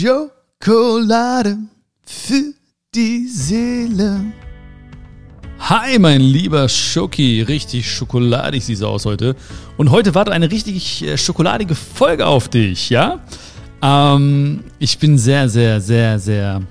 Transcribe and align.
Schokolade 0.00 1.58
für 2.06 2.54
die 2.94 3.26
Seele. 3.28 4.32
Hi, 5.58 5.98
mein 5.98 6.22
lieber 6.22 6.70
Schoki. 6.70 7.42
Richtig 7.42 7.92
schokoladig 7.92 8.64
sieht 8.64 8.76
es 8.76 8.82
aus 8.82 9.04
heute. 9.04 9.36
Und 9.76 9.90
heute 9.90 10.14
wartet 10.14 10.32
eine 10.32 10.50
richtig 10.50 11.04
äh, 11.04 11.18
schokoladige 11.18 11.74
Folge 11.74 12.26
auf 12.26 12.48
dich, 12.48 12.88
ja? 12.88 13.20
Ähm, 13.82 14.64
ich 14.78 14.98
bin 14.98 15.18
sehr, 15.18 15.50
sehr, 15.50 15.82
sehr, 15.82 16.18
sehr 16.18 16.62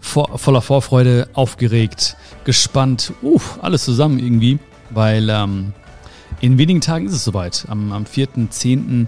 vor, 0.00 0.38
voller 0.38 0.62
Vorfreude, 0.62 1.28
aufgeregt, 1.34 2.16
gespannt. 2.44 3.12
Uff, 3.20 3.58
alles 3.60 3.84
zusammen 3.84 4.18
irgendwie, 4.18 4.58
weil 4.88 5.28
ähm, 5.28 5.74
in 6.40 6.56
wenigen 6.56 6.80
Tagen 6.80 7.04
ist 7.08 7.12
es 7.12 7.24
soweit. 7.24 7.66
Am, 7.68 7.92
am 7.92 8.04
4.10 8.04 9.06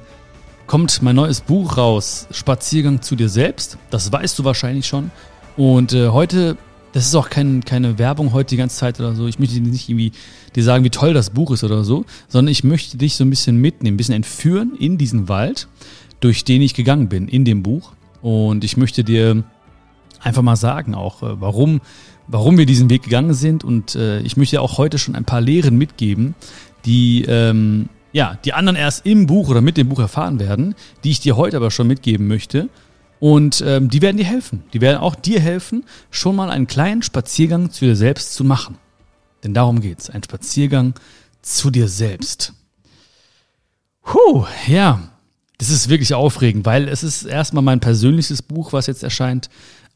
kommt 0.66 1.02
mein 1.02 1.16
neues 1.16 1.40
Buch 1.40 1.76
raus, 1.76 2.26
Spaziergang 2.30 3.02
zu 3.02 3.16
dir 3.16 3.28
selbst. 3.28 3.78
Das 3.90 4.12
weißt 4.12 4.38
du 4.38 4.44
wahrscheinlich 4.44 4.86
schon. 4.86 5.10
Und 5.56 5.92
äh, 5.92 6.08
heute, 6.08 6.56
das 6.92 7.06
ist 7.06 7.14
auch 7.14 7.30
kein, 7.30 7.64
keine 7.64 7.98
Werbung 7.98 8.32
heute 8.32 8.50
die 8.50 8.56
ganze 8.56 8.76
Zeit 8.76 8.98
oder 9.00 9.14
so. 9.14 9.26
Ich 9.26 9.38
möchte 9.38 9.60
nicht 9.60 9.88
irgendwie 9.88 10.12
dir 10.54 10.64
sagen, 10.64 10.84
wie 10.84 10.90
toll 10.90 11.14
das 11.14 11.30
Buch 11.30 11.50
ist 11.52 11.64
oder 11.64 11.84
so, 11.84 12.04
sondern 12.28 12.50
ich 12.50 12.64
möchte 12.64 12.96
dich 12.96 13.16
so 13.16 13.24
ein 13.24 13.30
bisschen 13.30 13.56
mitnehmen, 13.58 13.94
ein 13.94 13.96
bisschen 13.96 14.14
entführen 14.14 14.74
in 14.78 14.98
diesen 14.98 15.28
Wald, 15.28 15.68
durch 16.20 16.44
den 16.44 16.62
ich 16.62 16.74
gegangen 16.74 17.08
bin, 17.08 17.28
in 17.28 17.44
dem 17.44 17.62
Buch. 17.62 17.92
Und 18.20 18.64
ich 18.64 18.76
möchte 18.76 19.04
dir 19.04 19.44
einfach 20.20 20.42
mal 20.42 20.56
sagen 20.56 20.94
auch, 20.94 21.22
äh, 21.22 21.40
warum, 21.40 21.80
warum 22.26 22.58
wir 22.58 22.66
diesen 22.66 22.90
Weg 22.90 23.04
gegangen 23.04 23.34
sind. 23.34 23.62
Und 23.64 23.94
äh, 23.94 24.20
ich 24.20 24.36
möchte 24.36 24.60
auch 24.60 24.78
heute 24.78 24.98
schon 24.98 25.14
ein 25.14 25.24
paar 25.24 25.40
Lehren 25.40 25.78
mitgeben, 25.78 26.34
die 26.84 27.24
ähm, 27.28 27.88
ja, 28.16 28.38
die 28.46 28.54
anderen 28.54 28.76
erst 28.76 29.04
im 29.04 29.26
Buch 29.26 29.50
oder 29.50 29.60
mit 29.60 29.76
dem 29.76 29.90
Buch 29.90 29.98
erfahren 29.98 30.40
werden, 30.40 30.74
die 31.04 31.10
ich 31.10 31.20
dir 31.20 31.36
heute 31.36 31.58
aber 31.58 31.70
schon 31.70 31.86
mitgeben 31.86 32.26
möchte. 32.26 32.70
Und 33.20 33.62
ähm, 33.66 33.90
die 33.90 34.00
werden 34.00 34.16
dir 34.16 34.24
helfen. 34.24 34.62
Die 34.72 34.80
werden 34.80 34.96
auch 34.96 35.14
dir 35.14 35.38
helfen, 35.38 35.84
schon 36.10 36.34
mal 36.34 36.48
einen 36.48 36.66
kleinen 36.66 37.02
Spaziergang 37.02 37.70
zu 37.70 37.84
dir 37.84 37.94
selbst 37.94 38.32
zu 38.32 38.42
machen. 38.42 38.78
Denn 39.44 39.52
darum 39.52 39.82
geht's. 39.82 40.08
Ein 40.08 40.22
Spaziergang 40.22 40.94
zu 41.42 41.70
dir 41.70 41.88
selbst. 41.88 42.54
Puh, 44.02 44.46
ja. 44.66 45.10
Das 45.58 45.68
ist 45.68 45.90
wirklich 45.90 46.14
aufregend, 46.14 46.64
weil 46.64 46.88
es 46.88 47.02
ist 47.02 47.24
erstmal 47.24 47.62
mein 47.62 47.80
persönliches 47.80 48.40
Buch, 48.40 48.72
was 48.72 48.86
jetzt 48.86 49.02
erscheint. 49.02 49.50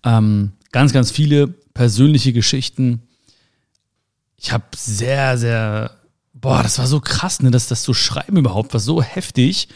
Ähm, 0.05 0.53
ganz, 0.73 0.93
ganz 0.93 1.11
viele 1.11 1.47
persönliche 1.49 2.35
Geschichten. 2.35 3.01
Ich 4.37 4.53
habe 4.53 4.65
sehr, 4.77 5.39
sehr 5.39 6.00
boah, 6.41 6.63
das 6.63 6.79
war 6.79 6.87
so 6.87 7.01
krass, 7.01 7.41
ne, 7.41 7.51
dass 7.51 7.69
das 7.69 7.83
so 7.83 7.95
schreiben 7.95 8.37
überhaupt 8.37 8.73
war 8.73 8.81
so 8.81 9.03
heftig. 9.03 9.69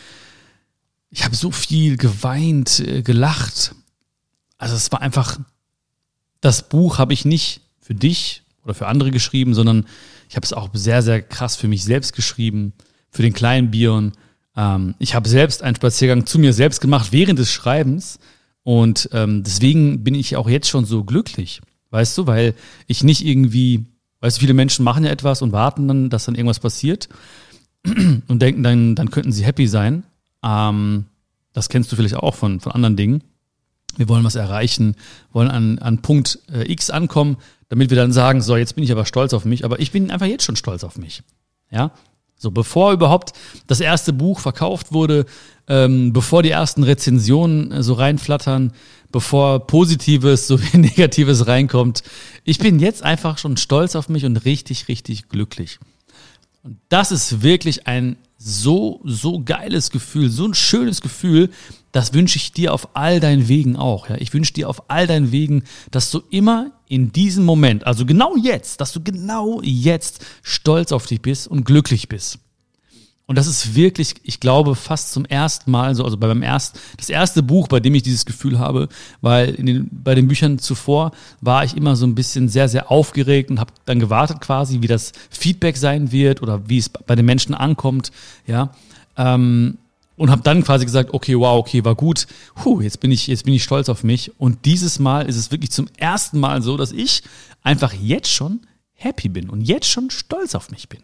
Ich 1.11 1.25
habe 1.25 1.37
so 1.37 1.51
viel 1.51 1.97
geweint, 1.97 2.81
äh, 2.81 3.03
gelacht. 3.03 3.75
Also 4.59 4.75
es 4.75 4.91
war 4.91 5.01
einfach, 5.01 5.39
das 6.41 6.69
Buch 6.69 6.99
habe 6.99 7.13
ich 7.13 7.25
nicht 7.25 7.61
für 7.81 7.95
dich 7.95 8.43
oder 8.65 8.75
für 8.75 8.87
andere 8.87 9.11
geschrieben, 9.11 9.55
sondern 9.55 9.87
ich 10.29 10.37
habe 10.37 10.45
es 10.45 10.53
auch 10.53 10.71
sehr, 10.73 11.03
sehr 11.03 11.23
krass 11.23 11.57
für 11.57 11.69
mich 11.69 11.85
selbst 11.85 12.15
geschrieben, 12.15 12.73
für 13.11 13.23
den 13.23 13.33
kleinen 13.33 13.71
Bion. 13.71 14.13
Ähm, 14.57 14.95
ich 14.99 15.15
habe 15.15 15.29
selbst 15.29 15.63
einen 15.63 15.77
Spaziergang 15.77 16.27
zu 16.27 16.39
mir 16.39 16.53
selbst 16.53 16.81
gemacht 16.81 17.13
während 17.13 17.39
des 17.39 17.53
Schreibens 17.53 18.19
und 18.63 19.11
ähm, 19.13 19.43
deswegen 19.45 20.03
bin 20.03 20.15
ich 20.15 20.37
auch 20.37 20.49
jetzt 20.49 20.69
schon 20.69 20.87
so 20.87 21.05
glücklich, 21.05 21.61
weißt 21.91 22.17
du, 22.19 22.27
weil 22.27 22.55
ich 22.87 23.05
nicht 23.05 23.25
irgendwie 23.25 23.85
Weißt 24.25 24.39
du, 24.39 24.41
viele 24.41 24.55
Menschen 24.55 24.87
machen 24.87 25.05
ja 25.05 25.11
etwas 25.11 25.43
und 25.43 25.53
warten 25.53 25.87
dann, 25.87 26.09
dass 26.09 26.25
dann 26.25 26.35
irgendwas 26.35 26.59
passiert 26.59 27.11
und 27.85 28.41
denken 28.41 28.63
dann, 28.63 28.95
dann 28.95 29.11
könnten 29.11 29.33
sie 29.33 29.45
happy 29.45 29.67
sein. 29.67 30.05
Ähm, 30.43 31.05
das 31.53 31.69
kennst 31.69 31.93
du 31.93 31.97
vielleicht 31.97 32.17
auch 32.17 32.35
von, 32.35 32.59
von 32.59 32.73
anderen 32.73 32.97
Dingen. 32.97 33.23
Wir 33.99 34.09
wollen 34.09 34.25
was 34.25 34.35
erreichen, 34.35 34.97
wollen 35.31 35.51
an, 35.51 35.79
an 35.79 36.01
Punkt 36.01 36.39
äh, 36.51 36.73
X 36.73 36.89
ankommen, 36.89 37.37
damit 37.69 37.91
wir 37.91 37.99
dann 37.99 38.13
sagen, 38.13 38.41
so, 38.41 38.57
jetzt 38.57 38.77
bin 38.77 38.85
ich 38.85 38.93
aber 38.93 39.05
stolz 39.05 39.35
auf 39.35 39.45
mich, 39.45 39.63
aber 39.63 39.79
ich 39.79 39.93
bin 39.93 40.11
einfach 40.11 40.25
jetzt 40.25 40.45
schon 40.45 40.57
stolz 40.57 40.85
auf 40.85 40.97
mich. 40.97 41.23
Ja, 41.71 41.91
so, 42.35 42.51
bevor 42.51 42.93
überhaupt 42.93 43.35
das 43.67 43.81
erste 43.81 44.15
Buch 44.15 44.41
verkauft 44.41 44.93
wurde, 44.93 45.27
ähm, 45.69 46.13
bevor 46.13 46.43
die 46.43 46.51
ersten 46.51 46.83
Rezensionen 46.83 47.73
äh, 47.73 47.83
so 47.83 47.95
reinflattern, 47.95 48.73
bevor 49.11 49.67
Positives 49.67 50.47
sowie 50.47 50.69
Negatives 50.79 51.47
reinkommt. 51.47 52.03
Ich 52.45 52.59
bin 52.59 52.79
jetzt 52.79 53.03
einfach 53.03 53.39
schon 53.39 53.57
stolz 53.57 53.97
auf 53.97 54.09
mich 54.09 54.25
und 54.25 54.37
richtig, 54.45 54.89
richtig 54.89 55.29
glücklich. 55.29 55.79
Und 56.63 56.79
das 56.89 57.13
ist 57.13 57.43
wirklich 57.43 57.87
ein 57.87 58.17
so, 58.37 59.01
so 59.05 59.41
geiles 59.43 59.91
Gefühl, 59.91 60.29
so 60.29 60.47
ein 60.47 60.55
schönes 60.55 61.01
Gefühl. 61.01 61.51
Das 61.93 62.13
wünsche 62.13 62.37
ich 62.37 62.53
dir 62.53 62.75
auf 62.75 62.95
all 62.95 63.21
deinen 63.21 63.49
Wegen 63.49 63.77
auch. 63.77 64.09
Ja, 64.09 64.17
ich 64.17 64.35
wünsche 64.35 64.53
dir 64.53 64.69
auf 64.69 64.91
all 64.91 65.07
deinen 65.07 65.33
Wegen, 65.33 65.65
dass 65.91 66.11
du 66.11 66.21
immer 66.31 66.73
in 66.89 67.13
diesem 67.13 67.45
Moment, 67.45 67.87
also 67.87 68.05
genau 68.05 68.37
jetzt, 68.37 68.81
dass 68.81 68.93
du 68.93 69.03
genau 69.03 69.61
jetzt 69.63 70.25
stolz 70.43 70.93
auf 70.93 71.07
dich 71.07 71.23
bist 71.23 71.49
und 71.49 71.65
glücklich 71.65 72.09
bist. 72.09 72.39
Und 73.27 73.39
das 73.39 73.47
ist 73.47 73.75
wirklich, 73.75 74.17
ich 74.23 74.39
glaube, 74.39 74.75
fast 74.75 75.13
zum 75.13 75.25
ersten 75.25 75.71
Mal 75.71 75.95
so, 75.95 76.05
also 76.05 76.19
bei 76.19 76.27
meinem 76.27 76.43
ersten, 76.43 76.79
das 76.99 77.09
erste 77.09 77.43
Buch, 77.43 77.69
bei 77.69 77.81
dem 77.81 77.95
ich 77.95 78.03
dieses 78.03 78.27
Gefühl 78.27 78.59
habe, 78.59 78.89
weil 79.23 79.55
in 79.55 79.65
den, 79.65 79.89
bei 79.91 80.15
den 80.15 80.29
Büchern 80.29 80.59
zuvor 80.59 81.13
war 81.41 81.65
ich 81.65 81.75
immer 81.75 81.97
so 81.97 82.07
ein 82.07 82.15
bisschen 82.15 82.51
sehr, 82.51 82.69
sehr 82.69 82.91
aufgeregt 82.91 83.51
und 83.51 83.61
habe 83.61 83.73
dann 83.87 83.99
gewartet 83.99 84.43
quasi, 84.43 84.83
wie 84.83 84.89
das 84.89 85.13
Feedback 85.31 85.79
sein 85.79 86.13
wird 86.13 86.43
oder 86.43 86.69
wie 86.69 86.77
es 86.77 86.91
bei 86.91 87.15
den 87.15 87.25
Menschen 87.25 87.55
ankommt, 87.55 88.13
ja. 88.47 88.71
Ähm, 89.17 89.79
und 90.17 90.31
habe 90.31 90.43
dann 90.43 90.63
quasi 90.63 90.85
gesagt, 90.85 91.13
okay, 91.13 91.37
wow, 91.37 91.59
okay, 91.59 91.85
war 91.85 91.95
gut. 91.95 92.27
Puh, 92.55 92.81
jetzt 92.83 93.01
bin 93.01 93.11
ich 93.11 93.27
jetzt 93.27 93.45
bin 93.45 93.55
ich 93.55 93.65
stolz 93.65 93.89
auf 93.89 94.05
mich 94.05 94.33
und 94.39 94.65
dieses 94.65 94.99
Mal 94.99 95.27
ist 95.27 95.37
es 95.37 95.51
wirklich 95.51 95.73
zum 95.73 95.89
ersten 95.97 96.39
Mal 96.39 96.63
so, 96.63 96.77
dass 96.77 96.93
ich 96.93 97.23
einfach 97.63 97.93
jetzt 97.95 98.31
schon 98.31 98.61
happy 98.93 99.29
bin 99.29 99.51
und 99.51 99.63
jetzt 99.63 99.89
schon 99.89 100.11
stolz 100.11 100.55
auf 100.55 100.71
mich 100.71 100.89
bin. 100.89 101.01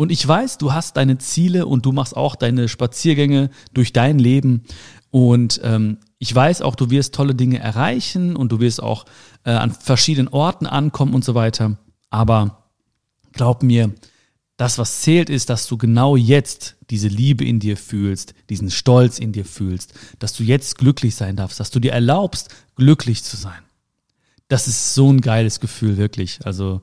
Und 0.00 0.10
ich 0.10 0.26
weiß, 0.26 0.56
du 0.56 0.72
hast 0.72 0.96
deine 0.96 1.18
Ziele 1.18 1.66
und 1.66 1.84
du 1.84 1.92
machst 1.92 2.16
auch 2.16 2.34
deine 2.34 2.68
Spaziergänge 2.70 3.50
durch 3.74 3.92
dein 3.92 4.18
Leben. 4.18 4.62
Und 5.10 5.60
ähm, 5.62 5.98
ich 6.18 6.34
weiß 6.34 6.62
auch, 6.62 6.74
du 6.74 6.88
wirst 6.88 7.14
tolle 7.14 7.34
Dinge 7.34 7.58
erreichen 7.58 8.34
und 8.34 8.50
du 8.50 8.60
wirst 8.60 8.82
auch 8.82 9.04
äh, 9.44 9.50
an 9.50 9.72
verschiedenen 9.72 10.28
Orten 10.28 10.66
ankommen 10.66 11.12
und 11.12 11.22
so 11.22 11.34
weiter. 11.34 11.76
Aber 12.08 12.70
glaub 13.34 13.62
mir, 13.62 13.92
das, 14.56 14.78
was 14.78 15.02
zählt, 15.02 15.28
ist, 15.28 15.50
dass 15.50 15.66
du 15.66 15.76
genau 15.76 16.16
jetzt 16.16 16.76
diese 16.88 17.08
Liebe 17.08 17.44
in 17.44 17.60
dir 17.60 17.76
fühlst, 17.76 18.32
diesen 18.48 18.70
Stolz 18.70 19.18
in 19.18 19.32
dir 19.32 19.44
fühlst, 19.44 19.92
dass 20.18 20.32
du 20.32 20.44
jetzt 20.44 20.78
glücklich 20.78 21.14
sein 21.14 21.36
darfst, 21.36 21.60
dass 21.60 21.70
du 21.70 21.78
dir 21.78 21.92
erlaubst, 21.92 22.48
glücklich 22.74 23.22
zu 23.22 23.36
sein. 23.36 23.60
Das 24.48 24.66
ist 24.66 24.94
so 24.94 25.12
ein 25.12 25.20
geiles 25.20 25.60
Gefühl, 25.60 25.98
wirklich. 25.98 26.38
Also 26.46 26.80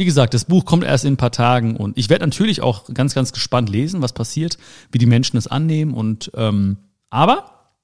wie 0.00 0.06
gesagt, 0.06 0.32
das 0.32 0.46
Buch 0.46 0.64
kommt 0.64 0.82
erst 0.82 1.04
in 1.04 1.12
ein 1.12 1.18
paar 1.18 1.30
Tagen 1.30 1.76
und 1.76 1.98
ich 1.98 2.08
werde 2.08 2.24
natürlich 2.24 2.62
auch 2.62 2.86
ganz, 2.94 3.14
ganz 3.14 3.34
gespannt 3.34 3.68
lesen, 3.68 4.00
was 4.00 4.14
passiert, 4.14 4.56
wie 4.90 4.96
die 4.96 5.04
Menschen 5.04 5.36
es 5.36 5.46
annehmen 5.46 5.92
und 5.92 6.30
ähm, 6.36 6.78
aber 7.10 7.74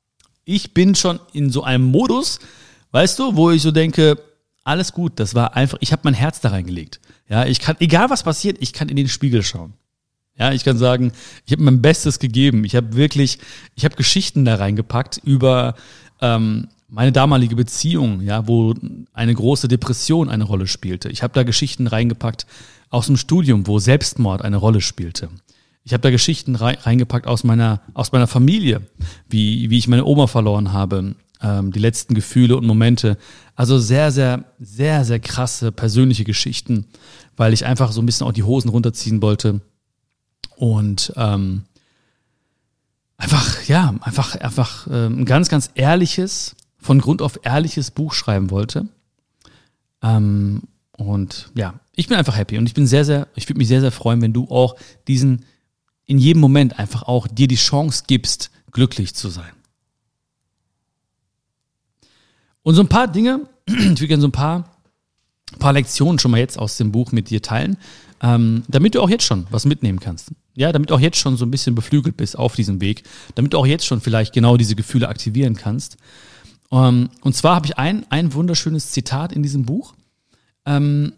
ich 0.47 0.73
bin 0.73 0.95
schon 0.95 1.21
in 1.35 1.51
so 1.51 1.63
einem 1.63 1.85
Modus, 1.85 2.39
weißt 2.93 3.19
du, 3.19 3.37
wo 3.37 3.51
ich 3.51 3.61
so 3.61 3.71
denke, 3.71 4.17
alles 4.65 4.95
gut, 4.95 5.21
das 5.21 5.35
war 5.35 5.57
einfach, 5.57 5.77
ich 5.83 5.93
habe 5.93 6.01
mein 6.05 6.15
Herz 6.15 6.41
da 6.41 6.49
reingelegt. 6.49 7.01
Ja, 7.29 7.45
ich 7.45 7.61
kann, 7.61 7.77
egal 7.81 8.09
was 8.09 8.23
passiert, 8.23 8.57
ich 8.61 8.73
kann 8.73 8.89
in 8.89 8.97
den 8.97 9.09
Spiegel 9.09 9.43
schauen. 9.43 9.75
Ja, 10.39 10.53
ich 10.53 10.65
kann 10.65 10.79
sagen, 10.79 11.13
ich 11.45 11.53
habe 11.53 11.65
mein 11.65 11.83
Bestes 11.83 12.19
gegeben. 12.19 12.65
Ich 12.65 12.75
habe 12.77 12.97
wirklich, 12.97 13.41
ich 13.75 13.85
habe 13.85 13.97
Geschichten 13.97 14.47
da 14.47 14.55
reingepackt 14.55 15.21
über 15.23 15.75
ähm, 16.23 16.69
meine 16.89 17.13
damalige 17.13 17.57
Beziehung, 17.57 18.21
ja, 18.21 18.47
wo 18.47 18.75
eine 19.13 19.35
große 19.35 19.69
Depression 19.69 20.29
eine 20.29 20.45
Rolle 20.45 20.67
spielte. 20.67 21.09
Ich 21.09 21.23
habe 21.23 21.35
da 21.35 21.43
Geschichten 21.43 21.87
reingepackt 21.87 22.47
aus 22.91 23.07
dem 23.07 23.17
Studium, 23.17 23.67
wo 23.67 23.79
Selbstmord 23.79 24.43
eine 24.43 24.57
Rolle 24.57 24.81
spielte. 24.81 25.29
Ich 25.83 25.93
habe 25.93 26.01
da 26.01 26.11
Geschichten 26.11 26.57
reingepackt 26.57 27.29
aus 27.29 27.45
meiner 27.45 27.81
aus 27.95 28.11
meiner 28.11 28.27
Familie, 28.27 28.83
wie 29.29 29.71
wie 29.71 29.79
ich 29.79 29.87
meine 29.87 30.05
Oma 30.05 30.27
verloren 30.27 30.73
habe, 30.73 31.15
ähm, 31.41 31.73
die 31.73 31.79
letzten 31.79 32.15
Gefühle 32.15 32.57
und 32.57 32.67
Momente. 32.67 33.19
Also 33.55 33.79
sehr 33.79 34.11
sehr 34.11 34.45
sehr 34.59 35.05
sehr 35.05 35.21
krasse 35.21 35.71
persönliche 35.71 36.25
Geschichten, 36.25 36.87
weil 37.37 37.53
ich 37.53 37.67
einfach 37.67 37.93
so 37.93 38.03
ein 38.03 38.07
bisschen 38.07 38.27
auch 38.27 38.33
die 38.33 38.43
Hosen 38.43 38.69
runterziehen 38.69 39.23
wollte 39.23 39.61
und 40.57 41.13
ähm, 41.17 41.63
einfach 43.17 43.69
ja 43.69 43.95
einfach 44.01 44.35
einfach 44.35 44.89
äh, 44.89 45.07
ein 45.07 45.25
ganz 45.25 45.49
ganz 45.49 45.71
ehrliches 45.75 46.57
von 46.79 47.01
Grund 47.01 47.23
auf 47.23 47.41
ehrliches 47.43 47.91
Buch 47.91 48.13
schreiben 48.13 48.51
wollte. 48.51 48.87
Ähm, 50.03 50.63
und 50.97 51.51
ja, 51.55 51.75
ich 51.95 52.09
bin 52.09 52.17
einfach 52.17 52.37
happy 52.37 52.59
und 52.59 52.67
ich 52.67 52.75
bin 52.75 52.87
sehr, 52.87 53.05
sehr, 53.05 53.29
ich 53.35 53.49
würde 53.49 53.59
mich 53.59 53.69
sehr, 53.69 53.81
sehr 53.81 53.93
freuen, 53.93 54.23
wenn 54.23 54.33
du 54.33 54.49
auch 54.49 54.77
diesen, 55.09 55.45
in 56.07 56.19
jedem 56.19 56.41
Moment 56.41 56.79
einfach 56.79 57.03
auch 57.03 57.27
dir 57.27 57.49
die 57.49 57.57
Chance 57.57 58.05
gibst, 58.07 58.51
glücklich 58.71 59.15
zu 59.15 59.29
sein. 59.29 59.53
Und 62.63 62.75
so 62.75 62.83
ein 62.83 62.89
paar 62.89 63.09
Dinge, 63.09 63.49
ich 63.67 63.75
würde 63.77 64.09
gerne 64.09 64.21
so 64.21 64.29
ein 64.29 64.33
paar, 64.33 64.77
paar 65.59 65.73
Lektionen 65.73 66.19
schon 66.19 66.31
mal 66.31 66.39
jetzt 66.39 66.59
aus 66.59 66.77
dem 66.77 66.93
Buch 66.93 67.13
mit 67.13 67.31
dir 67.31 67.43
teilen, 67.43 67.77
ähm, 68.23 68.63
damit 68.69 68.95
du 68.95 69.01
auch 69.01 69.11
jetzt 69.11 69.25
schon 69.25 69.47
was 69.51 69.65
mitnehmen 69.67 70.01
kannst. 70.01 70.33
Ja, 70.55 70.73
damit 70.73 70.91
du 70.91 70.95
auch 70.95 71.01
jetzt 71.01 71.19
schon 71.19 71.37
so 71.37 71.45
ein 71.45 71.51
bisschen 71.51 71.75
beflügelt 71.75 72.17
bist 72.17 72.39
auf 72.39 72.55
diesem 72.55 72.81
Weg, 72.81 73.03
damit 73.35 73.53
du 73.53 73.59
auch 73.59 73.67
jetzt 73.67 73.85
schon 73.85 74.01
vielleicht 74.01 74.33
genau 74.33 74.57
diese 74.57 74.75
Gefühle 74.75 75.09
aktivieren 75.09 75.55
kannst. 75.55 75.99
Um, 76.69 76.79
ähm, 76.79 77.11
und 77.21 77.35
zwar 77.35 77.57
habe 77.57 77.67
ich 77.67 77.79
ein, 77.79 78.05
ein 78.11 78.35
wunderschönes 78.35 78.91
Zitat 78.91 79.33
in 79.33 79.43
diesem 79.43 79.65
Buch. 79.65 79.95
Ähm, 80.65 81.13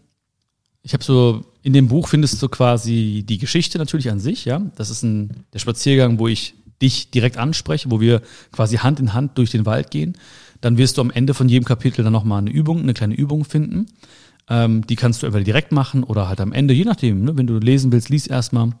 ich 0.83 0.93
habe 0.93 1.03
so, 1.03 1.43
in 1.63 1.73
dem 1.73 1.87
Buch 1.87 2.07
findest 2.07 2.41
du 2.41 2.47
quasi 2.47 3.23
die 3.27 3.37
Geschichte 3.37 3.77
natürlich 3.77 4.09
an 4.09 4.19
sich, 4.19 4.45
ja. 4.45 4.61
Das 4.75 4.89
ist 4.89 5.03
ein, 5.03 5.45
der 5.53 5.59
Spaziergang, 5.59 6.19
wo 6.19 6.27
ich 6.27 6.55
dich 6.81 7.11
direkt 7.11 7.37
anspreche, 7.37 7.91
wo 7.91 7.99
wir 7.99 8.21
quasi 8.51 8.77
Hand 8.77 8.99
in 8.99 9.13
Hand 9.13 9.37
durch 9.37 9.51
den 9.51 9.65
Wald 9.65 9.91
gehen. 9.91 10.17
Dann 10.61 10.77
wirst 10.77 10.97
du 10.97 11.01
am 11.01 11.11
Ende 11.11 11.33
von 11.33 11.49
jedem 11.49 11.65
Kapitel 11.65 12.03
dann 12.03 12.13
nochmal 12.13 12.39
eine 12.39 12.51
Übung, 12.51 12.81
eine 12.81 12.93
kleine 12.93 13.15
Übung 13.15 13.43
finden. 13.43 13.87
Ähm, 14.49 14.85
die 14.87 14.95
kannst 14.95 15.21
du 15.21 15.25
entweder 15.25 15.43
direkt 15.43 15.71
machen 15.71 16.03
oder 16.03 16.27
halt 16.27 16.41
am 16.41 16.53
Ende, 16.53 16.73
je 16.73 16.85
nachdem, 16.85 17.23
ne? 17.23 17.37
wenn 17.37 17.47
du 17.47 17.59
lesen 17.59 17.91
willst, 17.91 18.09
lies 18.09 18.27
erstmal. 18.27 18.71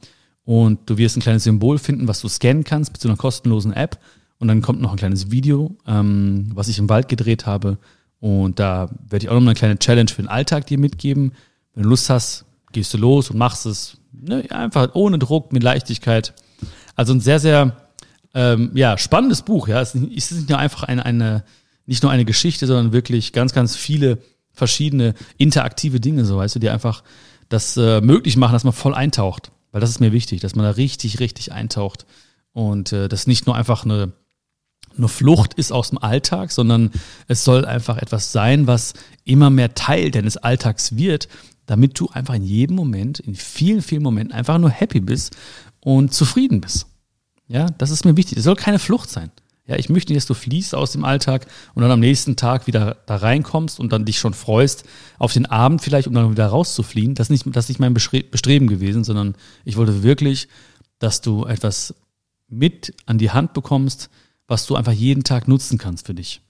Und 0.45 0.89
du 0.89 0.97
wirst 0.97 1.15
ein 1.15 1.21
kleines 1.21 1.43
Symbol 1.43 1.77
finden, 1.77 2.07
was 2.07 2.21
du 2.21 2.27
scannen 2.27 2.63
kannst 2.63 2.91
mit 2.91 3.01
so 3.01 3.07
einer 3.07 3.17
kostenlosen 3.17 3.73
App. 3.73 3.99
Und 4.39 4.47
dann 4.47 4.61
kommt 4.61 4.81
noch 4.81 4.91
ein 4.91 4.97
kleines 4.97 5.31
Video, 5.31 5.75
ähm, 5.85 6.51
was 6.53 6.69
ich 6.69 6.79
im 6.79 6.89
Wald 6.89 7.09
gedreht 7.09 7.45
habe. 7.45 7.77
Und 8.19 8.59
da 8.59 8.89
werde 9.07 9.25
ich 9.25 9.29
auch 9.29 9.35
noch 9.35 9.41
eine 9.41 9.53
kleine 9.53 9.79
Challenge 9.79 10.09
für 10.09 10.21
den 10.21 10.29
Alltag 10.29 10.67
dir 10.67 10.77
mitgeben. 10.77 11.33
Wenn 11.73 11.83
du 11.83 11.89
Lust 11.89 12.09
hast, 12.09 12.45
gehst 12.71 12.93
du 12.93 12.97
los 12.97 13.29
und 13.29 13.37
machst 13.37 13.65
es 13.65 13.97
ne, 14.11 14.45
einfach 14.49 14.89
ohne 14.93 15.19
Druck, 15.19 15.51
mit 15.51 15.63
Leichtigkeit. 15.63 16.33
Also 16.95 17.13
ein 17.13 17.21
sehr, 17.21 17.39
sehr 17.39 17.77
ähm, 18.33 18.71
ja, 18.75 18.97
spannendes 18.97 19.41
Buch. 19.41 19.67
Ja, 19.67 19.81
es 19.81 19.95
ist 19.95 20.31
nicht 20.31 20.49
nur 20.49 20.57
einfach 20.57 20.83
eine, 20.83 21.05
eine, 21.05 21.43
nicht 21.85 22.03
nur 22.03 22.11
eine 22.11 22.25
Geschichte, 22.25 22.67
sondern 22.67 22.93
wirklich 22.93 23.33
ganz, 23.33 23.53
ganz 23.53 23.75
viele 23.75 24.19
verschiedene 24.53 25.13
interaktive 25.37 25.99
Dinge, 25.99 26.25
so 26.25 26.37
weißt 26.37 26.55
du, 26.55 26.59
die 26.59 26.69
einfach 26.69 27.03
das 27.47 27.77
äh, 27.77 28.01
möglich 28.01 28.37
machen, 28.37 28.53
dass 28.53 28.63
man 28.63 28.73
voll 28.73 28.93
eintaucht. 28.93 29.51
Weil 29.71 29.81
das 29.81 29.89
ist 29.89 29.99
mir 29.99 30.11
wichtig, 30.11 30.41
dass 30.41 30.55
man 30.55 30.65
da 30.65 30.71
richtig, 30.71 31.19
richtig 31.19 31.51
eintaucht. 31.51 32.05
Und 32.53 32.91
äh, 32.91 33.07
das 33.07 33.27
nicht 33.27 33.45
nur 33.45 33.55
einfach 33.55 33.85
eine, 33.85 34.11
eine 34.97 35.07
Flucht 35.07 35.53
ist 35.53 35.71
aus 35.71 35.89
dem 35.89 35.97
Alltag, 35.97 36.51
sondern 36.51 36.91
es 37.27 37.43
soll 37.43 37.65
einfach 37.65 37.97
etwas 37.97 38.31
sein, 38.31 38.67
was 38.67 38.93
immer 39.23 39.49
mehr 39.49 39.73
Teil 39.73 40.11
deines 40.11 40.37
Alltags 40.37 40.95
wird, 40.95 41.27
damit 41.65 41.99
du 41.99 42.09
einfach 42.09 42.33
in 42.33 42.43
jedem 42.43 42.75
Moment, 42.75 43.19
in 43.19 43.35
vielen, 43.35 43.81
vielen 43.81 44.03
Momenten 44.03 44.33
einfach 44.33 44.57
nur 44.57 44.69
happy 44.69 44.99
bist 44.99 45.35
und 45.81 46.13
zufrieden 46.13 46.61
bist. 46.61 46.87
Ja, 47.47 47.67
das 47.77 47.91
ist 47.91 48.05
mir 48.05 48.17
wichtig. 48.17 48.37
Es 48.37 48.43
soll 48.43 48.55
keine 48.55 48.79
Flucht 48.79 49.09
sein. 49.09 49.31
Ja, 49.69 49.75
ich 49.75 49.87
möchte 49.87 50.11
nicht, 50.11 50.23
dass 50.23 50.27
du 50.27 50.33
fließt 50.33 50.73
aus 50.73 50.93
dem 50.93 51.03
Alltag 51.03 51.45
und 51.75 51.83
dann 51.83 51.91
am 51.91 51.99
nächsten 51.99 52.35
Tag 52.35 52.65
wieder 52.65 52.97
da 53.05 53.17
reinkommst 53.17 53.79
und 53.79 53.93
dann 53.93 54.03
dich 54.03 54.17
schon 54.17 54.33
freust 54.33 54.83
auf 55.19 55.31
den 55.31 55.45
Abend 55.45 55.83
vielleicht, 55.83 56.07
um 56.07 56.13
dann 56.15 56.31
wieder 56.31 56.47
rauszufliehen. 56.47 57.13
Das 57.13 57.29
ist 57.29 57.45
nicht, 57.45 57.55
das 57.55 57.65
ist 57.65 57.69
nicht 57.69 57.79
mein 57.79 57.93
Bestreben 57.93 58.67
gewesen, 58.67 59.03
sondern 59.03 59.35
ich 59.65 59.77
wollte 59.77 60.01
wirklich, 60.01 60.47
dass 60.97 61.21
du 61.21 61.45
etwas 61.45 61.93
mit 62.47 62.95
an 63.05 63.19
die 63.19 63.29
Hand 63.29 63.53
bekommst, 63.53 64.09
was 64.49 64.65
du 64.65 64.75
einfach 64.75 64.91
jeden 64.91 65.23
Tag 65.23 65.47
nutzen 65.47 65.77
kannst 65.77 66.07
für 66.07 66.13
dich. 66.13 66.41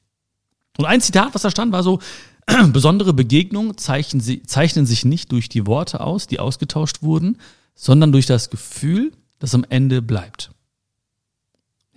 Und 0.78 0.86
ein 0.86 1.02
Zitat, 1.02 1.34
was 1.34 1.42
da 1.42 1.52
stand, 1.52 1.72
war 1.72 1.84
so, 1.84 2.00
besondere 2.72 3.14
Begegnungen 3.14 3.78
zeichnen, 3.78 4.22
zeichnen 4.48 4.86
sich 4.86 5.06
nicht 5.06 5.32
durch 5.32 5.50
die 5.50 5.68
Worte 5.68 6.02
aus, 6.02 6.28
die 6.28 6.40
ausgetauscht 6.40 7.02
wurden, 7.02 7.38
sondern 7.76 8.12
durch 8.12 8.26
das 8.26 8.50
Gefühl, 8.50 9.12
das 9.40 9.54
am 9.54 9.66
Ende 9.70 10.02
bleibt. 10.02 10.52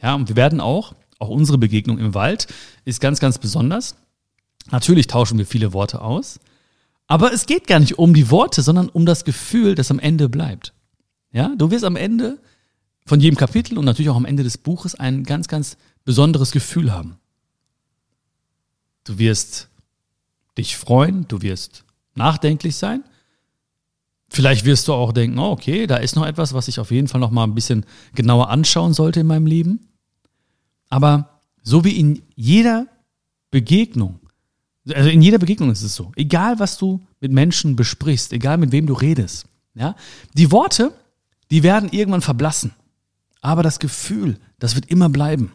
Ja, 0.01 0.15
und 0.15 0.29
wir 0.29 0.37
werden 0.37 0.61
auch 0.61 0.95
auch 1.23 1.29
unsere 1.29 1.57
Begegnung 1.57 1.99
im 1.99 2.15
Wald 2.15 2.49
ist 2.85 3.01
ganz, 3.01 3.21
ganz 3.21 3.39
besonders. 3.39 3.95
Natürlich 4.73 5.07
tauschen 5.07 5.39
wir 5.39 5.47
viele 5.47 5.73
Worte 5.73 6.03
aus, 6.03 6.41
aber 7.07 7.33
es 7.33 7.47
geht 7.47 7.69
gar 7.69 7.79
nicht 7.79 7.99
um 7.99 8.13
die 8.13 8.31
Worte, 8.31 8.63
sondern 8.63 8.89
um 8.89 9.07
das 9.07 9.25
Gefühl, 9.25 9.77
das 9.77 9.91
am 9.91 10.01
Ende 10.01 10.29
bleibt. 10.29 10.73
Ja, 11.33 11.55
du 11.57 11.71
wirst 11.71 11.85
am 11.85 11.97
Ende 11.97 12.39
von 13.07 13.21
jedem 13.21 13.37
Kapitel 13.37 13.79
und 13.79 13.85
natürlich 13.85 14.11
auch 14.11 14.17
am 14.17 14.25
Ende 14.25 14.43
des 14.43 14.59
Buches 14.59 14.97
ein 14.97 15.23
ganz, 15.23 15.47
ganz 15.47 15.77
besonderes 16.05 16.51
Gefühl 16.51 16.93
haben. 16.93 17.19
Du 19.05 19.19
wirst 19.19 19.69
dich 20.57 20.77
freuen, 20.77 21.27
du 21.29 21.43
wirst 21.43 21.85
nachdenklich 22.15 22.77
sein. 22.77 23.05
Vielleicht 24.29 24.65
wirst 24.65 24.89
du 24.89 24.95
auch 24.95 25.13
denken, 25.13 25.39
oh, 25.39 25.51
okay, 25.51 25.87
da 25.87 25.97
ist 25.97 26.17
noch 26.17 26.27
etwas, 26.27 26.55
was 26.55 26.69
ich 26.69 26.81
auf 26.81 26.91
jeden 26.91 27.09
Fall 27.09 27.21
noch 27.21 27.31
mal 27.31 27.45
ein 27.45 27.55
bisschen 27.55 27.85
genauer 28.15 28.49
anschauen 28.49 28.95
sollte 28.95 29.21
in 29.21 29.27
meinem 29.27 29.47
Leben. 29.47 29.89
Aber 30.89 31.41
so 31.63 31.85
wie 31.85 31.99
in 31.99 32.23
jeder 32.35 32.87
Begegnung, 33.51 34.21
also 34.89 35.11
in 35.11 35.23
jeder 35.23 35.39
Begegnung 35.39 35.71
ist 35.71 35.83
es 35.83 35.95
so, 35.95 36.13
egal 36.17 36.59
was 36.59 36.79
du 36.79 37.07
mit 37.21 37.31
Menschen 37.31 37.77
besprichst, 37.77 38.33
egal 38.33 38.57
mit 38.59 38.73
wem 38.73 38.87
du 38.87 38.95
redest, 38.95 39.47
ja, 39.75 39.97
die 40.35 40.51
Worte, 40.51 40.93
die 41.51 41.63
werden 41.63 41.91
irgendwann 41.91 42.23
verblassen. 42.23 42.73
Aber 43.41 43.63
das 43.63 43.79
Gefühl, 43.79 44.39
das 44.59 44.75
wird 44.75 44.87
immer 44.87 45.09
bleiben. 45.09 45.53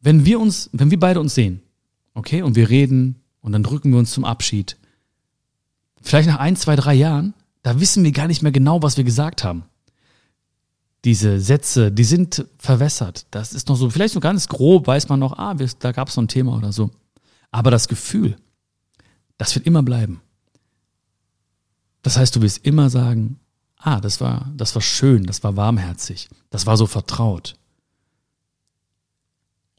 Wenn 0.00 0.24
wir 0.24 0.40
uns, 0.40 0.70
wenn 0.72 0.90
wir 0.90 0.98
beide 0.98 1.20
uns 1.20 1.34
sehen, 1.34 1.62
okay, 2.14 2.42
und 2.42 2.56
wir 2.56 2.70
reden 2.70 3.22
und 3.40 3.52
dann 3.52 3.62
drücken 3.62 3.92
wir 3.92 3.98
uns 3.98 4.12
zum 4.12 4.24
Abschied, 4.24 4.76
vielleicht 6.00 6.28
nach 6.28 6.38
ein, 6.38 6.56
zwei, 6.56 6.76
drei 6.76 6.94
Jahren, 6.94 7.34
da 7.62 7.80
wissen 7.80 8.04
wir 8.04 8.12
gar 8.12 8.26
nicht 8.26 8.42
mehr 8.42 8.52
genau, 8.52 8.82
was 8.82 8.96
wir 8.96 9.04
gesagt 9.04 9.44
haben 9.44 9.64
diese 11.04 11.40
Sätze, 11.40 11.90
die 11.90 12.04
sind 12.04 12.46
verwässert. 12.58 13.26
Das 13.30 13.52
ist 13.52 13.68
noch 13.68 13.76
so, 13.76 13.88
vielleicht 13.90 14.14
so 14.14 14.20
ganz 14.20 14.48
grob 14.48 14.86
weiß 14.86 15.08
man 15.08 15.20
noch, 15.20 15.38
ah, 15.38 15.54
da 15.78 15.92
gab 15.92 16.08
es 16.08 16.16
noch 16.16 16.24
ein 16.24 16.28
Thema 16.28 16.56
oder 16.56 16.72
so. 16.72 16.90
Aber 17.50 17.70
das 17.70 17.88
Gefühl, 17.88 18.36
das 19.38 19.54
wird 19.54 19.66
immer 19.66 19.82
bleiben. 19.82 20.20
Das 22.02 22.16
heißt, 22.16 22.36
du 22.36 22.42
wirst 22.42 22.64
immer 22.64 22.90
sagen, 22.90 23.40
ah, 23.78 24.00
das 24.00 24.20
war, 24.20 24.50
das 24.56 24.74
war 24.74 24.82
schön, 24.82 25.24
das 25.24 25.42
war 25.42 25.56
warmherzig, 25.56 26.28
das 26.50 26.66
war 26.66 26.76
so 26.76 26.86
vertraut. 26.86 27.56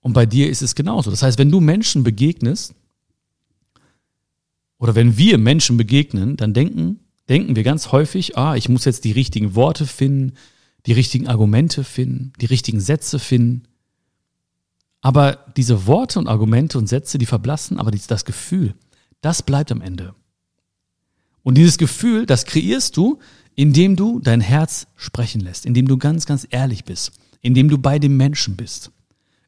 Und 0.01 0.13
bei 0.13 0.25
dir 0.25 0.49
ist 0.49 0.61
es 0.61 0.75
genauso. 0.75 1.11
Das 1.11 1.23
heißt, 1.23 1.37
wenn 1.37 1.51
du 1.51 1.59
Menschen 1.59 2.03
begegnest, 2.03 2.73
oder 4.77 4.95
wenn 4.95 5.15
wir 5.15 5.37
Menschen 5.37 5.77
begegnen, 5.77 6.37
dann 6.37 6.55
denken, 6.55 6.99
denken 7.29 7.55
wir 7.55 7.63
ganz 7.63 7.91
häufig, 7.91 8.35
ah, 8.37 8.55
ich 8.55 8.67
muss 8.67 8.83
jetzt 8.83 9.03
die 9.03 9.11
richtigen 9.11 9.53
Worte 9.53 9.85
finden, 9.85 10.33
die 10.87 10.93
richtigen 10.93 11.27
Argumente 11.27 11.83
finden, 11.83 12.33
die 12.41 12.47
richtigen 12.47 12.79
Sätze 12.79 13.19
finden. 13.19 13.63
Aber 15.01 15.45
diese 15.55 15.85
Worte 15.85 16.17
und 16.17 16.27
Argumente 16.27 16.79
und 16.79 16.87
Sätze, 16.87 17.19
die 17.19 17.27
verblassen, 17.27 17.77
aber 17.77 17.91
das 17.91 18.25
Gefühl, 18.25 18.73
das 19.21 19.43
bleibt 19.43 19.71
am 19.71 19.81
Ende. 19.81 20.15
Und 21.43 21.59
dieses 21.59 21.77
Gefühl, 21.77 22.25
das 22.25 22.45
kreierst 22.45 22.97
du, 22.97 23.19
indem 23.55 23.95
du 23.95 24.19
dein 24.19 24.41
Herz 24.41 24.87
sprechen 24.95 25.41
lässt, 25.41 25.65
indem 25.67 25.87
du 25.87 25.97
ganz, 25.97 26.25
ganz 26.25 26.47
ehrlich 26.49 26.85
bist, 26.85 27.11
indem 27.41 27.69
du 27.69 27.77
bei 27.77 27.99
dem 27.99 28.17
Menschen 28.17 28.55
bist. 28.55 28.91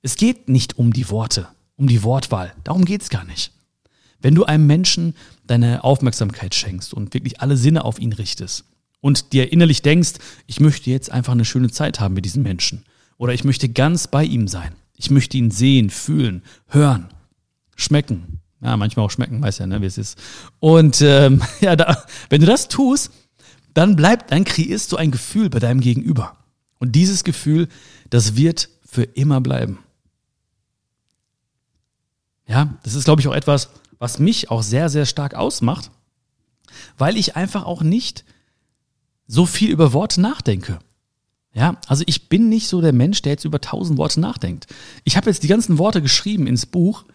Es 0.03 0.15
geht 0.15 0.47
nicht 0.47 0.77
um 0.77 0.93
die 0.93 1.09
Worte, 1.09 1.47
um 1.75 1.87
die 1.87 2.03
Wortwahl. 2.03 2.53
Darum 2.63 2.85
geht's 2.85 3.09
gar 3.09 3.23
nicht. 3.23 3.51
Wenn 4.21 4.35
du 4.35 4.45
einem 4.45 4.67
Menschen 4.67 5.15
deine 5.47 5.83
Aufmerksamkeit 5.83 6.53
schenkst 6.53 6.93
und 6.93 7.15
wirklich 7.15 7.41
alle 7.41 7.57
Sinne 7.57 7.83
auf 7.83 7.99
ihn 7.99 8.13
richtest, 8.13 8.65
und 9.03 9.33
dir 9.33 9.51
innerlich 9.51 9.81
denkst, 9.81 10.13
ich 10.47 10.61
möchte 10.61 10.89
jetzt 10.89 11.11
einfach 11.11 11.33
eine 11.33 11.43
schöne 11.43 11.69
Zeit 11.69 11.99
haben 11.99 12.13
mit 12.13 12.23
diesem 12.23 12.41
Menschen. 12.41 12.85
Oder 13.17 13.33
ich 13.33 13.43
möchte 13.43 13.67
ganz 13.67 14.07
bei 14.07 14.23
ihm 14.23 14.47
sein. 14.47 14.73
Ich 14.95 15.11
möchte 15.11 15.37
ihn 15.37 15.51
sehen, 15.51 15.89
fühlen, 15.89 16.41
hören, 16.69 17.09
schmecken. 17.75 18.39
Ja, 18.61 18.77
manchmal 18.77 19.05
auch 19.05 19.11
schmecken, 19.11 19.41
weiß 19.41 19.57
ja, 19.57 19.67
ne, 19.67 19.81
wie 19.81 19.87
es 19.87 19.97
ist. 19.97 20.17
Und 20.61 21.01
ähm, 21.01 21.41
ja, 21.59 21.75
da, 21.75 22.01
wenn 22.29 22.39
du 22.39 22.47
das 22.47 22.69
tust, 22.69 23.11
dann 23.73 23.97
bleibt, 23.97 24.31
dann 24.31 24.45
kreierst 24.45 24.93
du 24.93 24.95
ein 24.95 25.11
Gefühl 25.11 25.49
bei 25.49 25.59
deinem 25.59 25.81
Gegenüber. 25.81 26.37
Und 26.79 26.93
dieses 26.93 27.25
Gefühl, 27.25 27.67
das 28.09 28.37
wird 28.37 28.69
für 28.85 29.03
immer 29.03 29.41
bleiben. 29.41 29.79
Ja, 32.47 32.77
das 32.83 32.95
ist, 32.95 33.05
glaube 33.05 33.21
ich, 33.21 33.27
auch 33.27 33.35
etwas, 33.35 33.69
was 33.99 34.19
mich 34.19 34.51
auch 34.51 34.63
sehr, 34.63 34.89
sehr 34.89 35.05
stark 35.05 35.33
ausmacht, 35.33 35.91
weil 36.97 37.17
ich 37.17 37.35
einfach 37.35 37.65
auch 37.65 37.81
nicht 37.81 38.25
so 39.27 39.45
viel 39.45 39.69
über 39.69 39.93
Worte 39.93 40.21
nachdenke. 40.21 40.79
Ja, 41.53 41.77
also 41.87 42.03
ich 42.07 42.29
bin 42.29 42.49
nicht 42.49 42.67
so 42.67 42.81
der 42.81 42.93
Mensch, 42.93 43.21
der 43.21 43.33
jetzt 43.33 43.45
über 43.45 43.61
tausend 43.61 43.97
Worte 43.97 44.19
nachdenkt. 44.19 44.67
Ich 45.03 45.17
habe 45.17 45.29
jetzt 45.29 45.43
die 45.43 45.47
ganzen 45.47 45.77
Worte 45.77 46.01
geschrieben 46.01 46.47
ins 46.47 46.65
Buch 46.65 47.05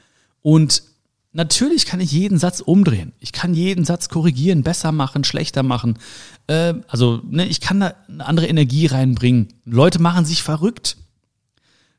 und 0.43 0.85
natürlich 1.33 1.87
kann 1.87 2.01
ich 2.01 2.13
jeden 2.13 2.39
Satz 2.39 2.61
umdrehen. 2.61 3.13
Ich 3.19 3.33
kann 3.33 3.53
jeden 3.53 3.85
Satz 3.85 4.09
korrigieren, 4.09 4.63
besser 4.63 4.93
machen, 4.93 5.25
schlechter 5.25 5.65
machen. 5.65 5.99
Äh, 6.47 6.75
also 6.87 7.21
ne, 7.29 7.47
ich 7.47 7.61
kann 7.61 7.81
da 7.81 7.95
eine 8.09 8.27
andere 8.27 8.47
Energie 8.47 8.87
reinbringen. 8.87 9.49
Leute 9.65 10.01
machen 10.01 10.25
sich 10.25 10.43
verrückt. 10.43 10.97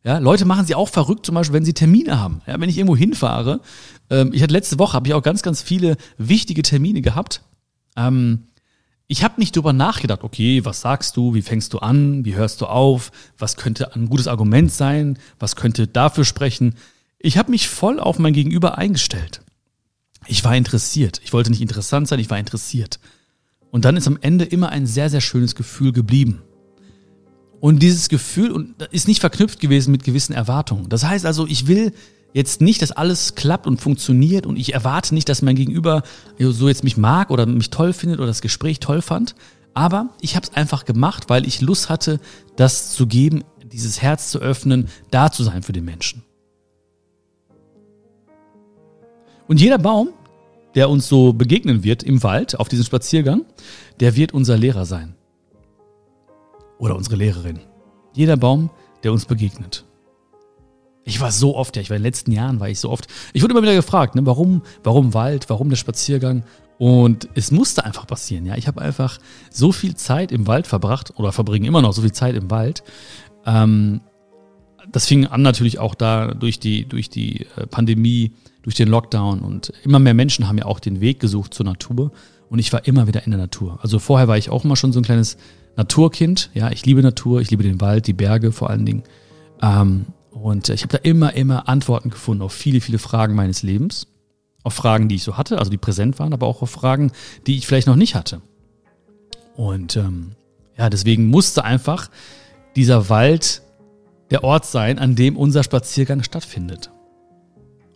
Ja, 0.03 0.17
Leute 0.17 0.45
machen 0.45 0.65
sie 0.65 0.75
auch 0.75 0.89
verrückt, 0.89 1.25
zum 1.25 1.35
Beispiel, 1.35 1.53
wenn 1.55 1.65
sie 1.65 1.73
Termine 1.73 2.19
haben. 2.19 2.41
Ja, 2.47 2.59
wenn 2.59 2.69
ich 2.69 2.77
irgendwo 2.77 2.95
hinfahre, 2.95 3.59
ähm, 4.09 4.31
ich 4.33 4.41
hatte 4.41 4.53
letzte 4.53 4.79
Woche 4.79 4.93
habe 4.93 5.07
ich 5.07 5.13
auch 5.13 5.23
ganz, 5.23 5.41
ganz 5.41 5.61
viele 5.61 5.97
wichtige 6.17 6.61
Termine 6.61 7.01
gehabt. 7.01 7.41
Ähm, 7.97 8.45
ich 9.07 9.23
habe 9.23 9.39
nicht 9.39 9.55
drüber 9.55 9.73
nachgedacht, 9.73 10.23
okay, 10.23 10.63
was 10.63 10.81
sagst 10.81 11.17
du, 11.17 11.33
wie 11.33 11.41
fängst 11.41 11.73
du 11.73 11.79
an, 11.79 12.23
wie 12.25 12.35
hörst 12.35 12.61
du 12.61 12.67
auf, 12.67 13.11
was 13.37 13.57
könnte 13.57 13.95
ein 13.95 14.07
gutes 14.07 14.27
Argument 14.27 14.71
sein, 14.71 15.17
was 15.39 15.55
könnte 15.55 15.87
dafür 15.87 16.25
sprechen. 16.25 16.75
Ich 17.17 17.37
habe 17.37 17.51
mich 17.51 17.67
voll 17.67 17.99
auf 17.99 18.19
mein 18.19 18.33
Gegenüber 18.33 18.77
eingestellt. 18.77 19.41
Ich 20.27 20.43
war 20.43 20.55
interessiert. 20.55 21.19
Ich 21.23 21.33
wollte 21.33 21.49
nicht 21.49 21.61
interessant 21.61 22.07
sein, 22.07 22.19
ich 22.19 22.29
war 22.29 22.37
interessiert. 22.37 22.99
Und 23.71 23.83
dann 23.83 23.97
ist 23.97 24.07
am 24.07 24.19
Ende 24.21 24.45
immer 24.45 24.69
ein 24.69 24.85
sehr, 24.85 25.09
sehr 25.09 25.21
schönes 25.21 25.55
Gefühl 25.55 25.91
geblieben. 25.91 26.43
Und 27.59 27.79
dieses 27.79 28.09
Gefühl 28.09 28.73
ist 28.91 29.07
nicht 29.07 29.19
verknüpft 29.19 29.59
gewesen 29.59 29.91
mit 29.91 30.03
gewissen 30.03 30.33
Erwartungen. 30.33 30.87
Das 30.89 31.03
heißt 31.03 31.25
also, 31.25 31.45
ich 31.45 31.67
will 31.67 31.91
jetzt 32.33 32.61
nicht, 32.61 32.81
dass 32.81 32.91
alles 32.91 33.35
klappt 33.35 33.67
und 33.67 33.81
funktioniert 33.81 34.45
und 34.45 34.57
ich 34.57 34.73
erwarte 34.73 35.13
nicht, 35.13 35.27
dass 35.29 35.41
mein 35.41 35.55
Gegenüber 35.55 36.03
so 36.39 36.67
jetzt 36.67 36.83
mich 36.83 36.95
mag 36.95 37.31
oder 37.31 37.45
mich 37.45 37.69
toll 37.69 37.91
findet 37.91 38.19
oder 38.19 38.27
das 38.27 38.41
Gespräch 38.41 38.79
toll 38.79 39.01
fand. 39.01 39.35
Aber 39.73 40.09
ich 40.21 40.35
habe 40.35 40.45
es 40.45 40.55
einfach 40.55 40.85
gemacht, 40.85 41.29
weil 41.29 41.45
ich 41.45 41.61
Lust 41.61 41.89
hatte, 41.89 42.19
das 42.55 42.91
zu 42.91 43.07
geben, 43.07 43.43
dieses 43.71 44.01
Herz 44.01 44.31
zu 44.31 44.39
öffnen, 44.39 44.87
da 45.11 45.31
zu 45.31 45.43
sein 45.43 45.63
für 45.63 45.73
den 45.73 45.85
Menschen. 45.85 46.23
Und 49.47 49.59
jeder 49.59 49.77
Baum, 49.77 50.09
der 50.75 50.89
uns 50.89 51.07
so 51.07 51.33
begegnen 51.33 51.83
wird 51.83 52.03
im 52.03 52.21
Wald 52.23 52.59
auf 52.59 52.69
diesem 52.69 52.85
Spaziergang, 52.85 53.45
der 53.99 54.15
wird 54.15 54.33
unser 54.33 54.57
Lehrer 54.57 54.85
sein. 54.85 55.15
Oder 56.79 56.95
unsere 56.95 57.17
Lehrerin. 57.17 57.59
Jeder 58.13 58.37
Baum, 58.37 58.71
der 59.03 59.11
uns 59.11 59.25
begegnet. 59.25 59.85
Ich 61.03 61.21
war 61.21 61.31
so 61.31 61.55
oft, 61.55 61.75
ja, 61.75 61.81
ich 61.81 61.89
war 61.89 61.97
in 61.97 62.01
den 62.01 62.07
letzten 62.07 62.31
Jahren, 62.31 62.59
war 62.59 62.69
ich 62.69 62.79
so 62.79 62.89
oft. 62.89 63.07
Ich 63.33 63.43
wurde 63.43 63.53
immer 63.53 63.61
wieder 63.61 63.75
gefragt, 63.75 64.15
ne, 64.15 64.25
warum, 64.25 64.63
warum 64.83 65.13
Wald, 65.13 65.49
warum 65.49 65.69
der 65.69 65.75
Spaziergang? 65.75 66.43
Und 66.77 67.27
es 67.35 67.51
musste 67.51 67.83
einfach 67.83 68.07
passieren, 68.07 68.45
ja. 68.45 68.55
Ich 68.55 68.67
habe 68.67 68.81
einfach 68.81 69.19
so 69.51 69.71
viel 69.71 69.95
Zeit 69.95 70.31
im 70.31 70.47
Wald 70.47 70.65
verbracht 70.65 71.13
oder 71.17 71.31
verbringe 71.31 71.67
immer 71.67 71.81
noch 71.81 71.93
so 71.93 72.01
viel 72.01 72.13
Zeit 72.13 72.35
im 72.35 72.49
Wald. 72.49 72.83
Ähm, 73.45 74.01
das 74.91 75.05
fing 75.05 75.25
an 75.25 75.41
natürlich 75.41 75.79
auch 75.79 75.95
da 75.95 76.33
durch 76.33 76.59
die, 76.59 76.87
durch 76.87 77.09
die 77.09 77.47
äh, 77.57 77.67
Pandemie, 77.67 78.33
durch 78.61 78.75
den 78.75 78.87
Lockdown 78.87 79.41
und 79.41 79.73
immer 79.83 79.99
mehr 79.99 80.13
Menschen 80.13 80.47
haben 80.47 80.57
ja 80.57 80.65
auch 80.65 80.79
den 80.79 81.01
Weg 81.01 81.19
gesucht 81.19 81.53
zur 81.53 81.65
Natur 81.65 82.11
und 82.49 82.59
ich 82.59 82.71
war 82.73 82.85
immer 82.87 83.07
wieder 83.07 83.23
in 83.25 83.31
der 83.31 83.39
Natur. 83.39 83.79
Also 83.81 83.99
vorher 83.99 84.27
war 84.27 84.37
ich 84.37 84.49
auch 84.49 84.63
immer 84.63 84.75
schon 84.75 84.91
so 84.91 84.99
ein 84.99 85.03
kleines 85.03 85.37
Naturkind. 85.75 86.49
Ja, 86.53 86.71
ich 86.71 86.85
liebe 86.85 87.01
Natur, 87.01 87.41
ich 87.41 87.51
liebe 87.51 87.63
den 87.63 87.81
Wald, 87.81 88.07
die 88.07 88.13
Berge 88.13 88.51
vor 88.51 88.69
allen 88.69 88.85
Dingen. 88.85 89.03
Ähm, 89.61 90.07
und 90.31 90.69
ich 90.69 90.83
habe 90.83 90.97
da 90.97 91.03
immer, 91.03 91.33
immer 91.33 91.67
Antworten 91.67 92.09
gefunden 92.09 92.43
auf 92.43 92.53
viele, 92.53 92.81
viele 92.81 92.99
Fragen 92.99 93.35
meines 93.35 93.63
Lebens. 93.63 94.07
Auf 94.63 94.73
Fragen, 94.73 95.07
die 95.07 95.15
ich 95.15 95.23
so 95.23 95.37
hatte, 95.37 95.57
also 95.57 95.71
die 95.71 95.77
präsent 95.77 96.19
waren, 96.19 96.33
aber 96.33 96.47
auch 96.47 96.61
auf 96.61 96.69
Fragen, 96.69 97.11
die 97.47 97.57
ich 97.57 97.65
vielleicht 97.65 97.87
noch 97.87 97.95
nicht 97.95 98.15
hatte. 98.15 98.41
Und 99.55 99.95
ähm, 99.95 100.31
ja, 100.77 100.89
deswegen 100.89 101.27
musste 101.27 101.63
einfach 101.63 102.09
dieser 102.75 103.09
Wald 103.09 103.61
der 104.31 104.43
Ort 104.43 104.65
sein, 104.65 104.99
an 104.99 105.15
dem 105.15 105.37
unser 105.37 105.63
Spaziergang 105.63 106.23
stattfindet. 106.23 106.91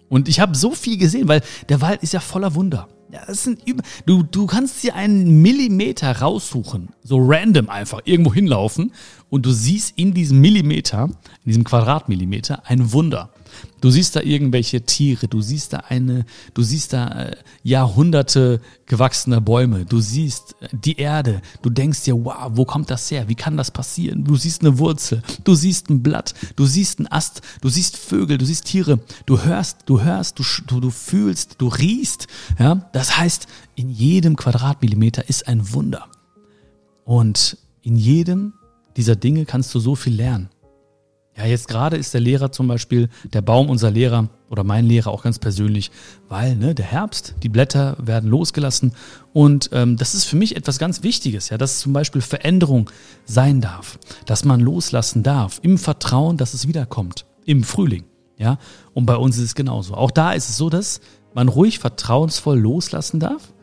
Und 0.09 0.27
ich 0.27 0.39
habe 0.39 0.55
so 0.55 0.71
viel 0.71 0.97
gesehen, 0.97 1.27
weil 1.27 1.41
der 1.69 1.81
Wald 1.81 2.03
ist 2.03 2.13
ja 2.13 2.19
voller 2.19 2.55
Wunder. 2.55 2.87
Du, 4.05 4.23
du 4.23 4.45
kannst 4.45 4.83
dir 4.83 4.95
einen 4.95 5.41
Millimeter 5.41 6.19
raussuchen, 6.19 6.89
so 7.03 7.17
random 7.19 7.69
einfach 7.69 8.01
irgendwo 8.05 8.33
hinlaufen 8.33 8.91
und 9.29 9.45
du 9.45 9.51
siehst 9.51 9.93
in 9.97 10.13
diesem 10.13 10.41
Millimeter, 10.41 11.05
in 11.05 11.45
diesem 11.45 11.63
Quadratmillimeter 11.63 12.63
ein 12.65 12.91
Wunder. 12.91 13.29
Du 13.81 13.89
siehst 13.89 14.15
da 14.15 14.21
irgendwelche 14.21 14.81
Tiere, 14.81 15.27
du 15.27 15.41
siehst 15.41 15.73
da 15.73 15.77
eine, 15.89 16.25
du 16.53 16.63
siehst 16.63 16.93
da 16.93 17.07
äh, 17.07 17.35
Jahrhunderte 17.63 18.61
gewachsene 18.85 19.41
Bäume, 19.41 19.85
du 19.85 19.99
siehst 19.99 20.55
äh, 20.61 20.69
die 20.71 20.97
Erde, 20.97 21.41
du 21.61 21.69
denkst 21.69 22.03
dir, 22.03 22.15
wow, 22.25 22.51
wo 22.51 22.65
kommt 22.65 22.89
das 22.89 23.09
her? 23.11 23.27
Wie 23.27 23.35
kann 23.35 23.57
das 23.57 23.71
passieren? 23.71 24.23
Du 24.23 24.35
siehst 24.35 24.61
eine 24.61 24.77
Wurzel, 24.77 25.21
du 25.43 25.55
siehst 25.55 25.89
ein 25.89 26.01
Blatt, 26.03 26.33
du 26.55 26.65
siehst 26.65 26.99
einen 26.99 27.07
Ast, 27.07 27.41
du 27.61 27.69
siehst 27.69 27.97
Vögel, 27.97 28.37
du 28.37 28.45
siehst 28.45 28.65
Tiere, 28.65 28.99
du 29.25 29.41
hörst, 29.41 29.79
du 29.85 30.01
hörst, 30.01 30.39
du, 30.39 30.43
du, 30.67 30.79
du 30.79 30.89
fühlst, 30.89 31.55
du 31.57 31.67
riechst. 31.67 32.27
Ja, 32.59 32.89
das 32.93 33.17
heißt, 33.17 33.47
in 33.75 33.89
jedem 33.89 34.35
Quadratmillimeter 34.35 35.27
ist 35.27 35.47
ein 35.47 35.73
Wunder. 35.73 36.07
Und 37.05 37.57
in 37.81 37.97
jedem 37.97 38.53
dieser 38.95 39.15
Dinge 39.15 39.45
kannst 39.45 39.73
du 39.75 39.79
so 39.79 39.95
viel 39.95 40.15
lernen. 40.15 40.49
Ja, 41.35 41.45
jetzt 41.45 41.67
gerade 41.67 41.97
ist 41.97 42.13
der 42.13 42.21
Lehrer 42.21 42.51
zum 42.51 42.67
Beispiel, 42.67 43.09
der 43.33 43.41
Baum 43.41 43.69
unser 43.69 43.89
Lehrer 43.89 44.29
oder 44.49 44.63
mein 44.63 44.85
Lehrer 44.85 45.09
auch 45.09 45.23
ganz 45.23 45.39
persönlich, 45.39 45.89
weil 46.29 46.55
ne, 46.55 46.75
der 46.75 46.85
Herbst, 46.85 47.33
die 47.41 47.49
Blätter 47.49 47.97
werden 47.99 48.29
losgelassen 48.29 48.93
und 49.33 49.71
ähm, 49.73 49.97
das 49.97 50.13
ist 50.13 50.25
für 50.25 50.35
mich 50.35 50.55
etwas 50.55 50.77
ganz 50.77 51.01
Wichtiges, 51.01 51.49
ja, 51.49 51.57
dass 51.57 51.79
zum 51.79 51.91
Beispiel 51.91 52.21
Veränderung 52.21 52.91
sein 53.25 53.61
darf, 53.61 53.97
dass 54.27 54.45
man 54.45 54.59
loslassen 54.59 55.23
darf, 55.23 55.59
im 55.63 55.79
Vertrauen, 55.79 56.37
dass 56.37 56.53
es 56.53 56.67
wiederkommt, 56.67 57.25
im 57.45 57.63
Frühling, 57.63 58.03
ja, 58.37 58.59
und 58.93 59.07
bei 59.07 59.15
uns 59.15 59.37
ist 59.37 59.43
es 59.43 59.55
genauso. 59.55 59.95
Auch 59.95 60.11
da 60.11 60.33
ist 60.33 60.49
es 60.49 60.57
so, 60.57 60.69
dass 60.69 61.01
man 61.33 61.49
ruhig 61.49 61.79
vertrauensvoll 61.79 62.59
loslassen 62.59 63.19
darf, 63.19 63.53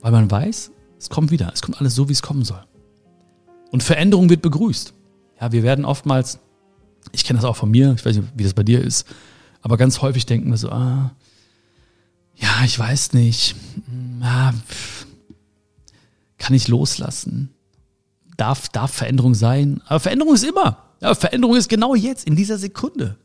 weil 0.00 0.12
man 0.12 0.30
weiß, 0.30 0.72
es 0.98 1.10
kommt 1.10 1.30
wieder, 1.30 1.50
es 1.52 1.60
kommt 1.60 1.78
alles 1.78 1.94
so, 1.94 2.08
wie 2.08 2.12
es 2.12 2.22
kommen 2.22 2.44
soll. 2.44 2.64
Und 3.70 3.82
Veränderung 3.82 4.30
wird 4.30 4.40
begrüßt. 4.40 4.94
Ja, 5.40 5.52
wir 5.52 5.62
werden 5.62 5.84
oftmals, 5.84 6.38
ich 7.12 7.24
kenne 7.24 7.38
das 7.38 7.44
auch 7.44 7.56
von 7.56 7.70
mir, 7.70 7.94
ich 7.96 8.04
weiß 8.04 8.16
nicht, 8.16 8.28
wie 8.34 8.44
das 8.44 8.54
bei 8.54 8.62
dir 8.62 8.82
ist, 8.82 9.06
aber 9.62 9.76
ganz 9.76 10.02
häufig 10.02 10.26
denken 10.26 10.50
wir 10.50 10.56
so, 10.56 10.70
ah, 10.70 11.12
ja, 12.36 12.64
ich 12.64 12.78
weiß 12.78 13.12
nicht, 13.14 13.56
ah, 14.20 14.52
kann 16.38 16.54
ich 16.54 16.68
loslassen? 16.68 17.50
Darf, 18.36 18.68
darf 18.68 18.92
Veränderung 18.92 19.34
sein? 19.34 19.82
Aber 19.86 19.98
Veränderung 19.98 20.34
ist 20.34 20.44
immer. 20.44 20.84
Ja, 21.00 21.14
Veränderung 21.14 21.56
ist 21.56 21.68
genau 21.68 21.94
jetzt, 21.94 22.26
in 22.26 22.36
dieser 22.36 22.58
Sekunde. 22.58 23.16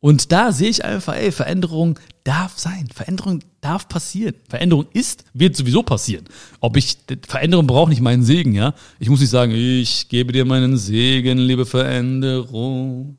Und 0.00 0.32
da 0.32 0.50
sehe 0.50 0.70
ich 0.70 0.82
einfach, 0.82 1.14
ey, 1.14 1.30
Veränderung 1.30 1.98
darf 2.24 2.58
sein. 2.58 2.88
Veränderung 2.92 3.40
darf 3.60 3.86
passieren. 3.86 4.34
Veränderung 4.48 4.86
ist, 4.94 5.24
wird 5.34 5.54
sowieso 5.54 5.82
passieren. 5.82 6.24
Ob 6.60 6.78
ich, 6.78 6.96
Veränderung 7.28 7.66
braucht 7.66 7.90
nicht 7.90 8.00
meinen 8.00 8.22
Segen, 8.22 8.54
ja. 8.54 8.74
Ich 8.98 9.10
muss 9.10 9.20
nicht 9.20 9.28
sagen, 9.28 9.52
ich 9.52 10.08
gebe 10.08 10.32
dir 10.32 10.46
meinen 10.46 10.78
Segen, 10.78 11.36
liebe 11.36 11.66
Veränderung. 11.66 13.18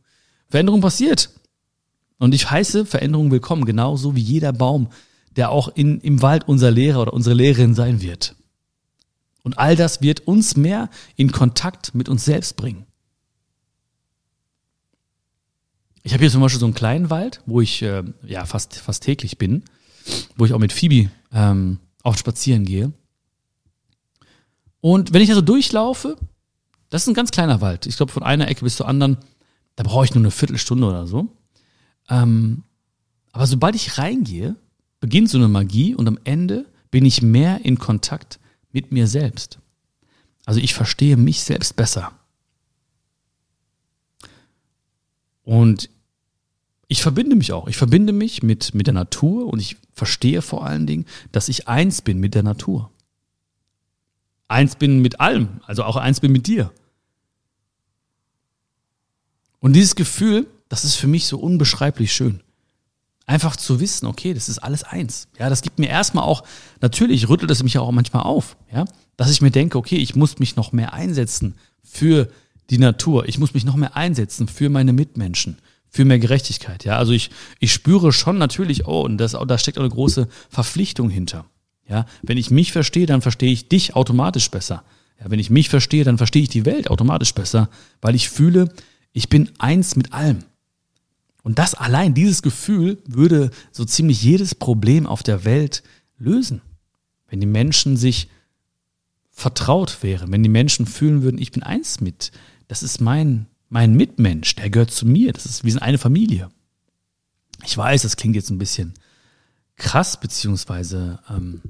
Veränderung 0.50 0.82
passiert. 0.82 1.30
Und 2.18 2.34
ich 2.34 2.50
heiße 2.50 2.86
Veränderung 2.88 3.30
willkommen, 3.30 3.66
genauso 3.66 4.16
wie 4.16 4.22
jeder 4.22 4.52
Baum, 4.52 4.90
der 5.36 5.52
auch 5.52 5.70
in, 5.70 6.00
im 6.02 6.24
Wald 6.24 6.48
unser 6.48 6.72
Lehrer 6.72 7.04
oder 7.04 7.14
unsere 7.14 7.36
Lehrerin 7.36 7.76
sein 7.76 8.02
wird. 8.02 8.36
Und 9.44 9.60
all 9.60 9.76
das 9.76 10.02
wird 10.02 10.22
uns 10.28 10.56
mehr 10.56 10.90
in 11.16 11.32
Kontakt 11.32 11.94
mit 11.94 12.10
uns 12.10 12.26
selbst 12.26 12.58
bringen. 12.58 12.86
Ich 16.04 16.14
habe 16.14 16.24
hier 16.24 16.32
zum 16.32 16.42
Beispiel 16.42 16.60
so 16.60 16.66
einen 16.66 16.74
kleinen 16.74 17.10
Wald, 17.10 17.42
wo 17.46 17.62
ich 17.62 17.82
äh, 17.82 18.04
ja 18.26 18.46
fast, 18.46 18.76
fast 18.76 19.04
täglich 19.04 19.38
bin, 19.38 19.64
wo 20.36 20.46
ich 20.46 20.54
auch 20.54 20.60
mit 20.60 20.74
Phoebe 20.74 21.12
ähm, 21.32 21.80
oft 22.04 22.20
spazieren 22.20 22.66
gehe. 22.66 22.92
Und 24.80 25.14
wenn 25.14 25.22
ich 25.22 25.30
da 25.30 25.36
so 25.36 25.42
durchlaufe, 25.42 26.18
das 26.90 27.04
ist 27.04 27.08
ein 27.08 27.14
ganz 27.14 27.32
kleiner 27.32 27.62
Wald. 27.62 27.86
Ich 27.86 27.98
glaube, 27.98 28.12
von 28.12 28.24
einer 28.24 28.48
Ecke 28.48 28.64
bis 28.64 28.76
zur 28.76 28.88
anderen, 28.88 29.18
da 29.76 29.84
brauche 29.84 30.06
ich 30.06 30.14
nur 30.14 30.24
eine 30.24 30.32
Viertelstunde 30.32 30.88
oder 30.88 31.06
so. 31.06 31.28
Ähm, 32.10 32.64
aber 33.32 33.46
sobald 33.46 33.76
ich 33.76 33.98
reingehe, 33.98 34.56
beginnt 35.00 35.30
so 35.30 35.38
eine 35.38 35.48
Magie 35.48 35.96
und 35.96 36.08
am 36.08 36.20
Ende 36.24 36.66
bin 36.90 37.06
ich 37.06 37.22
mehr 37.22 37.64
in 37.64 37.78
Kontakt 37.80 38.40
mit 38.72 38.92
mir 38.92 39.08
selbst. 39.08 39.60
Also 40.46 40.60
ich 40.60 40.74
verstehe 40.74 41.16
mich 41.16 41.42
selbst 41.42 41.76
besser. 41.76 42.12
Und 45.44 45.90
ich 46.88 47.02
verbinde 47.02 47.36
mich 47.36 47.54
auch. 47.54 47.68
Ich 47.68 47.78
verbinde 47.78 48.14
mich 48.14 48.44
mit, 48.44 48.74
mit 48.76 48.88
der 48.88 48.94
Natur 48.94 49.48
und 49.48 49.60
ich 49.60 49.78
verstehe 49.94 50.42
vor 50.42 50.66
allen 50.66 50.88
Dingen, 50.88 51.06
dass 51.32 51.50
ich 51.50 51.68
eins 51.68 52.02
bin 52.02 52.20
mit 52.20 52.36
der 52.36 52.44
Natur. 52.44 52.92
Eins 54.48 54.76
bin 54.76 55.02
mit 55.02 55.22
allem, 55.22 55.62
also 55.66 55.84
auch 55.84 55.96
eins 55.96 56.20
bin 56.20 56.34
mit 56.34 56.48
dir. 56.48 56.72
Und 59.62 59.74
dieses 59.74 59.96
Gefühl, 59.96 60.48
das 60.68 60.84
ist 60.84 60.96
für 60.96 61.08
mich 61.08 61.28
so 61.28 61.40
unbeschreiblich 61.40 62.12
schön. 62.12 62.42
Einfach 63.26 63.56
zu 63.56 63.80
wissen, 63.80 64.08
okay, 64.08 64.34
das 64.34 64.50
ist 64.50 64.60
alles 64.60 64.84
eins. 64.84 65.30
Ja, 65.40 65.50
das 65.50 65.62
gibt 65.62 65.80
mir 65.80 65.88
erstmal 65.88 66.26
auch, 66.26 66.44
natürlich 66.82 67.30
rüttelt 67.30 67.52
es 67.52 67.64
mich 67.64 67.78
auch 67.78 67.92
manchmal 67.92 68.24
auf, 68.24 68.58
ja, 68.74 68.84
dass 69.16 69.32
ich 69.32 69.42
mir 69.42 69.52
denke, 69.52 69.78
okay, 69.78 69.98
ich 69.98 70.16
muss 70.16 70.40
mich 70.40 70.58
noch 70.58 70.74
mehr 70.74 70.92
einsetzen 70.92 71.56
für 71.84 72.30
die 72.72 72.78
Natur. 72.78 73.28
Ich 73.28 73.38
muss 73.38 73.54
mich 73.54 73.66
noch 73.66 73.76
mehr 73.76 73.96
einsetzen 73.96 74.48
für 74.48 74.70
meine 74.70 74.94
Mitmenschen, 74.94 75.58
für 75.90 76.06
mehr 76.06 76.20
Gerechtigkeit. 76.20 76.86
Ja, 76.86 76.98
also 76.98 77.12
ich, 77.12 77.30
ich 77.60 77.74
spüre 77.74 78.14
schon 78.14 78.38
natürlich, 78.38 78.88
oh, 78.88 79.02
und 79.02 79.18
das, 79.18 79.34
da 79.34 79.58
steckt 79.58 79.78
auch 79.78 79.84
eine 79.84 79.92
große 79.92 80.28
Verpflichtung 80.50 81.10
hinter. 81.10 81.46
Ja, 81.88 82.06
wenn 82.22 82.38
ich 82.38 82.50
mich 82.50 82.72
verstehe, 82.72 83.06
dann 83.06 83.22
verstehe 83.22 83.52
ich 83.52 83.68
dich 83.68 83.96
automatisch 83.96 84.50
besser. 84.50 84.86
Ja, 85.20 85.30
wenn 85.30 85.40
ich 85.40 85.50
mich 85.50 85.68
verstehe, 85.68 86.06
dann 86.06 86.18
verstehe 86.18 86.44
ich 86.44 86.50
die 86.50 86.66
Welt 86.66 86.90
automatisch 86.90 87.34
besser, 87.34 87.70
weil 88.02 88.16
ich 88.16 88.30
fühle, 88.30 88.74
ich 89.12 89.28
bin 89.28 89.50
eins 89.60 89.98
mit 89.98 90.14
allem. 90.14 90.40
Und 91.44 91.60
das 91.60 91.74
allein, 91.74 92.14
dieses 92.14 92.42
Gefühl 92.42 93.00
würde 93.06 93.52
so 93.74 93.84
ziemlich 93.84 94.24
jedes 94.24 94.56
Problem 94.56 95.06
auf 95.06 95.24
der 95.24 95.44
Welt 95.44 95.84
lösen. 96.18 96.62
Wenn 97.28 97.42
die 97.42 97.48
Menschen 97.48 97.98
sich 97.98 98.30
vertraut 99.32 100.04
wären, 100.04 100.32
wenn 100.32 100.44
die 100.44 100.50
Menschen 100.50 100.86
fühlen 100.86 101.24
würden, 101.24 101.42
ich 101.42 101.52
bin 101.52 101.64
eins 101.64 102.00
mit 102.00 102.32
das 102.72 102.84
ist 102.84 103.02
mein, 103.02 103.48
mein 103.68 103.96
Mitmensch, 103.96 104.56
der 104.56 104.70
gehört 104.70 104.92
zu 104.92 105.06
mir, 105.06 105.34
das 105.34 105.46
ist, 105.46 105.66
wir 105.66 105.72
sind 105.74 105.82
eine 105.82 105.98
Familie. 105.98 106.50
Ich 107.66 107.78
weiß, 107.78 108.04
das 108.04 108.16
klingt 108.16 108.34
jetzt 108.34 108.50
ein 108.50 108.60
bisschen 108.60 108.94
krass, 109.76 110.18
beziehungsweise 110.18 111.20
ähm, 111.30 111.62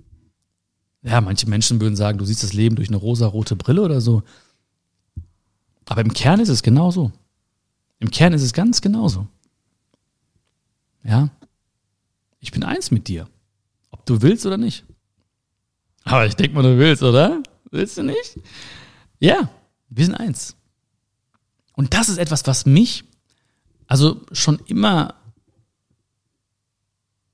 Ja, 1.01 1.19
manche 1.19 1.49
Menschen 1.49 1.81
würden 1.81 1.95
sagen, 1.95 2.19
du 2.19 2.25
siehst 2.25 2.43
das 2.43 2.53
Leben 2.53 2.75
durch 2.75 2.89
eine 2.89 2.97
rosa-rote 2.97 3.55
Brille 3.55 3.81
oder 3.81 3.99
so. 3.99 4.21
Aber 5.85 6.01
im 6.01 6.13
Kern 6.13 6.39
ist 6.39 6.49
es 6.49 6.61
genauso. 6.61 7.11
Im 7.97 8.11
Kern 8.11 8.33
ist 8.33 8.43
es 8.43 8.53
ganz 8.53 8.79
genauso. 8.81 9.27
Ja. 11.03 11.29
Ich 12.39 12.51
bin 12.51 12.63
eins 12.63 12.91
mit 12.91 13.07
dir. 13.07 13.27
Ob 13.89 14.05
du 14.05 14.21
willst 14.21 14.45
oder 14.45 14.57
nicht. 14.57 14.85
Aber 16.03 16.27
ich 16.27 16.35
denke 16.35 16.53
mal, 16.53 16.61
du 16.61 16.77
willst, 16.77 17.01
oder? 17.01 17.41
Willst 17.71 17.97
du 17.97 18.03
nicht? 18.03 18.39
Ja, 19.19 19.49
wir 19.89 20.05
sind 20.05 20.13
eins. 20.13 20.55
Und 21.81 21.95
das 21.95 22.09
ist 22.09 22.19
etwas, 22.19 22.45
was 22.45 22.67
mich 22.67 23.05
also 23.87 24.21
schon 24.33 24.59
immer 24.67 25.15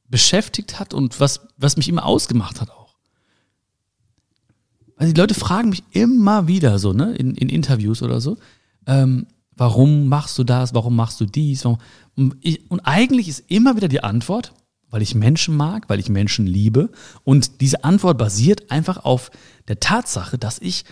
beschäftigt 0.07 0.79
hat 0.79 0.93
und 0.93 1.19
was, 1.19 1.41
was 1.57 1.75
mich 1.75 1.89
immer 1.89 2.05
ausgemacht 2.05 2.61
hat 2.61 2.69
auch. 2.69 2.95
Also 4.95 5.11
die 5.11 5.19
Leute 5.19 5.33
fragen 5.33 5.67
mich 5.67 5.83
immer 5.91 6.47
wieder 6.47 6.79
so, 6.79 6.93
ne, 6.93 7.13
in, 7.15 7.35
in 7.35 7.49
Interviews 7.49 8.01
oder 8.01 8.21
so, 8.21 8.37
ähm, 8.85 9.27
warum 9.57 10.07
machst 10.07 10.37
du 10.37 10.45
das, 10.45 10.73
warum 10.73 10.95
machst 10.95 11.19
du 11.19 11.25
dies? 11.25 11.65
Warum? 11.65 11.79
Und, 12.15 12.37
ich, 12.39 12.71
und 12.71 12.79
eigentlich 12.79 13.27
ist 13.27 13.51
immer 13.51 13.75
wieder 13.75 13.89
die 13.89 14.05
Antwort, 14.05 14.53
weil 14.89 15.01
ich 15.01 15.13
Menschen 15.13 15.57
mag, 15.57 15.89
weil 15.89 15.99
ich 15.99 16.07
Menschen 16.07 16.47
liebe. 16.47 16.89
Und 17.25 17.59
diese 17.59 17.83
Antwort 17.83 18.17
basiert 18.17 18.71
einfach 18.71 19.03
auf 19.03 19.29
der 19.67 19.81
Tatsache, 19.81 20.37
dass 20.37 20.57
ich 20.59 20.85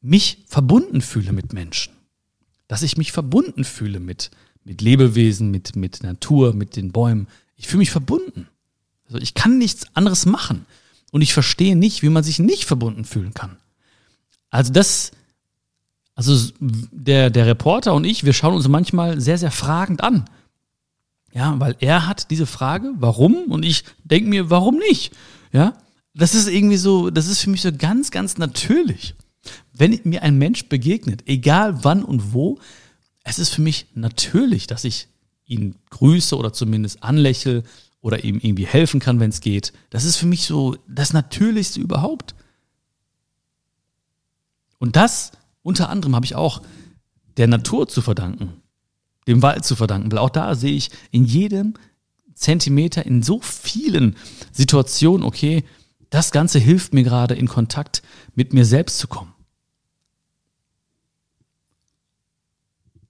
mich 0.00 0.46
verbunden 0.48 1.02
fühle 1.02 1.34
mit 1.34 1.52
Menschen. 1.52 1.95
Dass 2.68 2.82
ich 2.82 2.96
mich 2.96 3.12
verbunden 3.12 3.64
fühle 3.64 4.00
mit, 4.00 4.30
mit 4.64 4.82
Lebewesen, 4.82 5.50
mit, 5.50 5.76
mit 5.76 6.02
Natur, 6.02 6.52
mit 6.52 6.76
den 6.76 6.92
Bäumen. 6.92 7.28
Ich 7.56 7.68
fühle 7.68 7.78
mich 7.78 7.90
verbunden. 7.90 8.48
Also 9.06 9.18
ich 9.18 9.34
kann 9.34 9.58
nichts 9.58 9.86
anderes 9.94 10.26
machen. 10.26 10.66
Und 11.12 11.22
ich 11.22 11.32
verstehe 11.32 11.76
nicht, 11.76 12.02
wie 12.02 12.08
man 12.08 12.24
sich 12.24 12.38
nicht 12.38 12.64
verbunden 12.64 13.04
fühlen 13.04 13.32
kann. 13.32 13.56
Also 14.50 14.72
das, 14.72 15.12
also 16.14 16.50
der, 16.60 17.30
der 17.30 17.46
Reporter 17.46 17.94
und 17.94 18.04
ich, 18.04 18.24
wir 18.24 18.32
schauen 18.32 18.54
uns 18.54 18.68
manchmal 18.68 19.20
sehr, 19.20 19.38
sehr 19.38 19.50
fragend 19.50 20.02
an. 20.02 20.24
Ja, 21.32 21.58
weil 21.60 21.76
er 21.80 22.06
hat 22.06 22.30
diese 22.30 22.46
Frage, 22.46 22.92
warum? 22.96 23.52
Und 23.52 23.64
ich 23.64 23.84
denke 24.04 24.28
mir, 24.28 24.48
warum 24.48 24.76
nicht? 24.78 25.12
Ja, 25.52 25.74
das 26.14 26.34
ist 26.34 26.48
irgendwie 26.48 26.78
so, 26.78 27.10
das 27.10 27.26
ist 27.28 27.42
für 27.42 27.50
mich 27.50 27.60
so 27.60 27.70
ganz, 27.76 28.10
ganz 28.10 28.38
natürlich. 28.38 29.14
Wenn 29.78 30.00
mir 30.04 30.22
ein 30.22 30.38
Mensch 30.38 30.68
begegnet, 30.68 31.24
egal 31.26 31.84
wann 31.84 32.02
und 32.02 32.32
wo, 32.32 32.58
es 33.24 33.38
ist 33.38 33.50
für 33.50 33.62
mich 33.62 33.86
natürlich, 33.94 34.66
dass 34.66 34.84
ich 34.84 35.08
ihn 35.44 35.76
grüße 35.90 36.36
oder 36.36 36.52
zumindest 36.52 37.02
anlächle 37.02 37.62
oder 38.00 38.24
ihm 38.24 38.38
irgendwie 38.40 38.66
helfen 38.66 39.00
kann, 39.00 39.20
wenn 39.20 39.30
es 39.30 39.40
geht. 39.40 39.72
Das 39.90 40.04
ist 40.04 40.16
für 40.16 40.26
mich 40.26 40.44
so 40.46 40.76
das 40.88 41.12
Natürlichste 41.12 41.80
überhaupt. 41.80 42.34
Und 44.78 44.96
das 44.96 45.32
unter 45.62 45.88
anderem 45.88 46.14
habe 46.14 46.24
ich 46.24 46.36
auch 46.36 46.62
der 47.36 47.48
Natur 47.48 47.88
zu 47.88 48.00
verdanken, 48.00 48.62
dem 49.26 49.42
Wald 49.42 49.64
zu 49.64 49.74
verdanken, 49.74 50.12
weil 50.12 50.18
auch 50.18 50.30
da 50.30 50.54
sehe 50.54 50.74
ich 50.74 50.90
in 51.10 51.24
jedem 51.24 51.74
Zentimeter, 52.34 53.04
in 53.04 53.22
so 53.22 53.40
vielen 53.40 54.16
Situationen, 54.52 55.26
okay, 55.26 55.64
das 56.10 56.30
Ganze 56.30 56.60
hilft 56.60 56.94
mir 56.94 57.02
gerade 57.02 57.34
in 57.34 57.48
Kontakt 57.48 58.02
mit 58.34 58.52
mir 58.52 58.64
selbst 58.64 58.98
zu 58.98 59.08
kommen. 59.08 59.32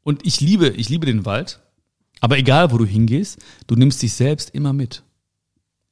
Und 0.06 0.24
ich 0.24 0.40
liebe, 0.40 0.68
ich 0.68 0.88
liebe 0.88 1.04
den 1.04 1.24
Wald. 1.24 1.58
Aber 2.20 2.38
egal, 2.38 2.70
wo 2.70 2.78
du 2.78 2.84
hingehst, 2.84 3.44
du 3.66 3.74
nimmst 3.74 4.00
dich 4.00 4.12
selbst 4.12 4.50
immer 4.50 4.72
mit. 4.72 5.02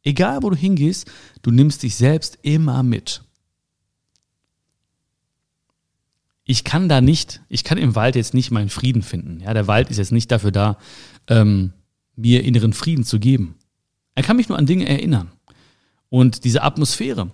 Egal, 0.04 0.44
wo 0.44 0.50
du 0.50 0.56
hingehst, 0.56 1.10
du 1.42 1.50
nimmst 1.50 1.82
dich 1.82 1.96
selbst 1.96 2.38
immer 2.42 2.84
mit. 2.84 3.24
Ich 6.44 6.62
kann 6.62 6.88
da 6.88 7.00
nicht, 7.00 7.40
ich 7.48 7.64
kann 7.64 7.76
im 7.76 7.96
Wald 7.96 8.14
jetzt 8.14 8.34
nicht 8.34 8.52
meinen 8.52 8.68
Frieden 8.68 9.02
finden. 9.02 9.40
Ja, 9.40 9.52
der 9.52 9.66
Wald 9.66 9.90
ist 9.90 9.96
jetzt 9.96 10.12
nicht 10.12 10.30
dafür 10.30 10.52
da, 10.52 10.78
ähm, 11.26 11.72
mir 12.14 12.44
inneren 12.44 12.72
Frieden 12.72 13.02
zu 13.02 13.18
geben. 13.18 13.56
Er 14.14 14.22
kann 14.22 14.36
mich 14.36 14.48
nur 14.48 14.58
an 14.58 14.66
Dinge 14.66 14.88
erinnern. 14.88 15.32
Und 16.08 16.44
diese 16.44 16.62
Atmosphäre, 16.62 17.32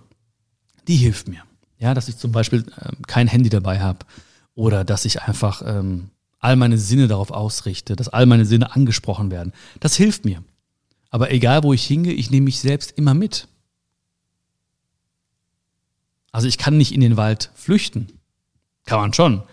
die 0.87 0.95
hilft 0.95 1.27
mir. 1.27 1.43
Ja, 1.77 1.93
dass 1.93 2.07
ich 2.07 2.17
zum 2.17 2.31
Beispiel 2.31 2.65
ähm, 2.83 3.03
kein 3.05 3.27
Handy 3.27 3.49
dabei 3.49 3.81
habe 3.81 3.99
oder 4.55 4.83
dass 4.83 5.05
ich 5.05 5.21
einfach 5.21 5.61
ähm, 5.63 6.09
all 6.41 6.55
meine 6.55 6.77
Sinne 6.77 7.07
darauf 7.07 7.31
ausrichte, 7.31 7.95
dass 7.95 8.09
all 8.09 8.25
meine 8.25 8.45
Sinne 8.45 8.75
angesprochen 8.75 9.31
werden. 9.31 9.53
Das 9.79 9.95
hilft 9.95 10.25
mir. 10.25 10.43
Aber 11.11 11.31
egal, 11.31 11.63
wo 11.63 11.71
ich 11.71 11.85
hingehe, 11.85 12.13
ich 12.13 12.31
nehme 12.31 12.45
mich 12.45 12.59
selbst 12.59 12.91
immer 12.97 13.13
mit. 13.13 13.47
Also 16.31 16.47
ich 16.47 16.57
kann 16.57 16.77
nicht 16.77 16.93
in 16.93 17.01
den 17.01 17.15
Wald 17.15 17.51
flüchten. 17.53 18.07
Kann 18.85 18.99
man 18.99 19.13
schon. 19.13 19.43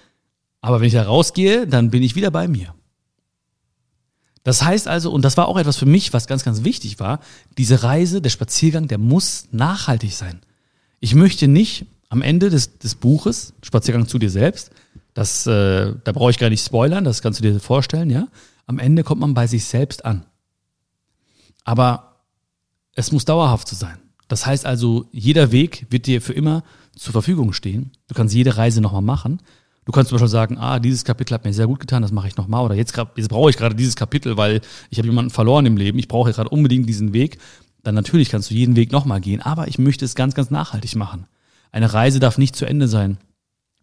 Aber 0.60 0.80
wenn 0.80 0.86
ich 0.86 0.94
da 0.94 1.02
rausgehe, 1.02 1.66
dann 1.66 1.90
bin 1.90 2.02
ich 2.02 2.16
wieder 2.16 2.30
bei 2.30 2.48
mir. 2.48 2.74
Das 4.44 4.62
heißt 4.62 4.88
also, 4.88 5.12
und 5.12 5.22
das 5.22 5.36
war 5.36 5.46
auch 5.46 5.58
etwas 5.58 5.76
für 5.76 5.86
mich, 5.86 6.14
was 6.14 6.26
ganz, 6.26 6.42
ganz 6.42 6.64
wichtig 6.64 6.98
war, 7.00 7.20
diese 7.58 7.82
Reise, 7.82 8.22
der 8.22 8.30
Spaziergang, 8.30 8.88
der 8.88 8.98
muss 8.98 9.48
nachhaltig 9.50 10.14
sein. 10.14 10.40
Ich 11.00 11.14
möchte 11.14 11.48
nicht 11.48 11.84
am 12.08 12.22
Ende 12.22 12.48
des, 12.48 12.78
des 12.78 12.94
Buches, 12.94 13.52
Spaziergang 13.62 14.08
zu 14.08 14.18
dir 14.18 14.30
selbst, 14.30 14.70
das, 15.18 15.48
äh, 15.48 15.94
da 16.04 16.12
brauche 16.12 16.30
ich 16.30 16.38
gar 16.38 16.48
nicht 16.48 16.64
spoilern, 16.64 17.02
das 17.02 17.22
kannst 17.22 17.40
du 17.40 17.42
dir 17.42 17.58
vorstellen, 17.58 18.08
ja. 18.08 18.28
Am 18.66 18.78
Ende 18.78 19.02
kommt 19.02 19.20
man 19.20 19.34
bei 19.34 19.48
sich 19.48 19.64
selbst 19.64 20.04
an. 20.04 20.24
Aber 21.64 22.20
es 22.94 23.10
muss 23.10 23.24
dauerhaft 23.24 23.66
so 23.66 23.74
sein. 23.74 23.98
Das 24.28 24.46
heißt 24.46 24.64
also, 24.64 25.06
jeder 25.10 25.50
Weg 25.50 25.86
wird 25.90 26.06
dir 26.06 26.22
für 26.22 26.34
immer 26.34 26.62
zur 26.94 27.10
Verfügung 27.10 27.52
stehen. 27.52 27.90
Du 28.06 28.14
kannst 28.14 28.32
jede 28.32 28.56
Reise 28.56 28.80
nochmal 28.80 29.02
machen. 29.02 29.40
Du 29.84 29.90
kannst 29.90 30.10
zum 30.10 30.16
Beispiel 30.18 30.28
sagen, 30.28 30.56
ah, 30.56 30.78
dieses 30.78 31.04
Kapitel 31.04 31.34
hat 31.34 31.44
mir 31.44 31.52
sehr 31.52 31.66
gut 31.66 31.80
getan, 31.80 32.02
das 32.02 32.12
mache 32.12 32.28
ich 32.28 32.36
nochmal. 32.36 32.64
Oder 32.64 32.76
jetzt, 32.76 32.96
jetzt 33.16 33.28
brauche 33.28 33.50
ich 33.50 33.56
gerade 33.56 33.74
dieses 33.74 33.96
Kapitel, 33.96 34.36
weil 34.36 34.60
ich 34.88 34.98
habe 34.98 35.08
jemanden 35.08 35.32
verloren 35.32 35.66
im 35.66 35.76
Leben. 35.76 35.98
Ich 35.98 36.06
brauche 36.06 36.30
gerade 36.30 36.50
unbedingt 36.50 36.88
diesen 36.88 37.12
Weg. 37.12 37.38
Dann 37.82 37.96
natürlich 37.96 38.28
kannst 38.28 38.52
du 38.52 38.54
jeden 38.54 38.76
Weg 38.76 38.92
nochmal 38.92 39.20
gehen. 39.20 39.42
Aber 39.42 39.66
ich 39.66 39.80
möchte 39.80 40.04
es 40.04 40.14
ganz, 40.14 40.36
ganz 40.36 40.52
nachhaltig 40.52 40.94
machen. 40.94 41.26
Eine 41.72 41.92
Reise 41.92 42.20
darf 42.20 42.38
nicht 42.38 42.54
zu 42.54 42.66
Ende 42.66 42.86
sein 42.86 43.18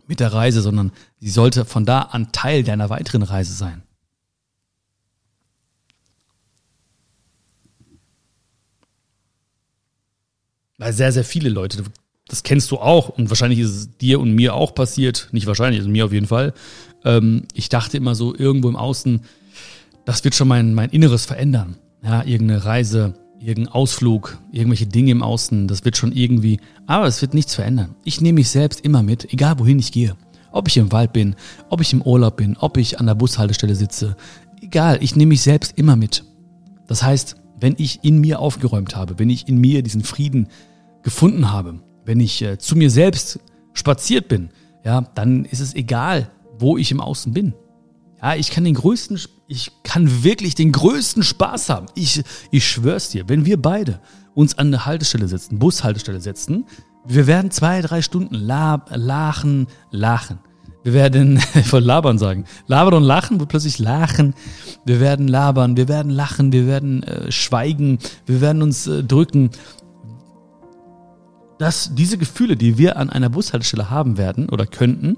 mit 0.08 0.20
der 0.20 0.34
Reise, 0.34 0.62
sondern 0.62 0.92
sie 1.20 1.30
sollte 1.30 1.66
von 1.66 1.86
da 1.86 2.02
an 2.02 2.32
Teil 2.32 2.64
deiner 2.64 2.90
weiteren 2.90 3.24
Reise 3.24 3.54
sein. 3.54 3.84
Weil 10.78 10.94
sehr, 10.94 11.12
sehr 11.12 11.24
viele 11.24 11.50
Leute, 11.50 11.84
das 12.28 12.44
kennst 12.44 12.72
du 12.72 12.78
auch 12.78 13.10
und 13.10 13.30
wahrscheinlich 13.30 13.60
ist 13.60 13.70
es 13.70 13.98
dir 13.98 14.20
und 14.20 14.34
mir 14.34 14.54
auch 14.54 14.76
passiert, 14.76 15.30
nicht 15.32 15.48
wahrscheinlich, 15.48 15.82
ist 15.82 15.88
mir 15.88 16.06
auf 16.06 16.14
jeden 16.14 16.28
Fall. 16.28 16.54
Ähm, 17.04 17.48
ich 17.54 17.70
dachte 17.70 17.98
immer 17.98 18.16
so 18.16 18.36
irgendwo 18.36 18.68
im 18.68 18.76
Außen, 18.76 19.22
das 20.06 20.24
wird 20.24 20.36
schon 20.36 20.48
mein, 20.48 20.74
mein 20.74 20.90
Inneres 20.90 21.26
verändern. 21.26 21.78
Ja, 22.04 22.24
irgendeine 22.24 22.66
Reise, 22.66 23.14
irgendein 23.46 23.74
Ausflug, 23.74 24.38
irgendwelche 24.52 24.88
Dinge 24.88 25.12
im 25.12 25.24
Außen, 25.24 25.68
das 25.68 25.86
wird 25.86 25.98
schon 25.98 26.12
irgendwie, 26.12 26.60
aber 26.88 27.06
es 27.06 27.22
wird 27.22 27.34
nichts 27.34 27.56
verändern. 27.56 27.96
Ich 28.04 28.22
nehme 28.22 28.40
mich 28.40 28.50
selbst 28.50 28.82
immer 28.82 29.04
mit, 29.04 29.32
egal 29.34 29.60
wohin 29.60 29.80
ich 29.80 29.92
gehe. 29.92 30.16
Ob 30.52 30.68
ich 30.68 30.78
im 30.78 30.92
Wald 30.92 31.14
bin, 31.14 31.36
ob 31.70 31.82
ich 31.82 31.94
im 31.94 32.02
Urlaub 32.02 32.38
bin, 32.38 32.58
ob 32.58 32.78
ich 32.78 33.00
an 33.00 33.06
der 33.06 33.16
Bushaltestelle 33.16 33.76
sitze, 33.76 34.16
egal, 34.62 34.98
ich 35.02 35.16
nehme 35.16 35.30
mich 35.30 35.42
selbst 35.42 35.78
immer 35.78 35.96
mit. 35.96 36.24
Das 36.88 37.04
heißt, 37.04 37.36
wenn 37.60 37.76
ich 37.78 38.04
in 38.04 38.20
mir 38.20 38.40
aufgeräumt 38.40 38.96
habe, 38.96 39.20
wenn 39.20 39.30
ich 39.30 39.48
in 39.48 39.58
mir 39.58 39.84
diesen 39.84 40.04
Frieden 40.04 40.48
gefunden 41.04 41.52
habe, 41.52 41.80
wenn 42.06 42.20
ich 42.20 42.42
äh, 42.42 42.58
zu 42.58 42.76
mir 42.76 42.90
selbst 42.90 43.40
spaziert 43.74 44.28
bin, 44.28 44.50
ja, 44.84 45.02
dann 45.02 45.46
ist 45.46 45.60
es 45.60 45.74
egal, 45.74 46.30
wo 46.58 46.78
ich 46.78 46.92
im 46.92 47.02
Außen 47.02 47.34
bin. 47.34 47.54
Ja, 48.22 48.36
ich 48.36 48.52
kann 48.52 48.64
den 48.64 48.76
größten, 48.76 49.20
ich 49.48 49.72
kann 49.84 50.24
wirklich 50.24 50.56
den 50.56 50.72
größten 50.72 51.24
Spaß 51.24 51.70
haben. 51.70 51.88
Ich, 51.96 52.24
ich 52.52 52.68
schwör's 52.68 53.10
dir, 53.10 53.30
wenn 53.30 53.46
wir 53.46 53.62
beide 53.62 54.00
uns 54.34 54.58
an 54.58 54.68
eine 54.68 54.86
Haltestelle 54.86 55.28
setzen, 55.28 55.60
Bushaltestelle 55.60 56.20
setzen, 56.20 56.66
wir 57.08 57.28
werden 57.28 57.52
zwei, 57.52 57.82
drei 57.82 58.02
Stunden 58.02 58.34
lab, 58.34 58.90
lachen, 58.96 59.68
lachen. 59.92 60.40
Wir 60.84 60.94
werden, 60.94 61.38
wollte 61.70 61.86
labern 61.86 62.18
sagen, 62.18 62.46
labern 62.68 62.96
und 62.96 63.04
lachen, 63.04 63.40
wo 63.40 63.46
plötzlich 63.46 63.80
lachen. 63.80 64.34
Wir 64.86 65.00
werden 65.00 65.28
labern, 65.28 65.78
wir 65.78 65.88
werden 65.88 66.12
lachen, 66.12 66.52
wir 66.52 66.66
werden 66.66 67.04
äh, 67.04 67.32
schweigen, 67.32 68.00
wir 68.26 68.42
werden 68.42 68.62
uns 68.62 68.88
äh, 68.88 69.04
drücken. 69.04 69.52
Dass 71.60 71.94
diese 71.94 72.18
Gefühle, 72.18 72.56
die 72.56 72.78
wir 72.78 72.98
an 72.98 73.10
einer 73.10 73.30
Bushaltestelle 73.30 73.90
haben 73.90 74.18
werden 74.18 74.50
oder 74.50 74.66
könnten, 74.66 75.18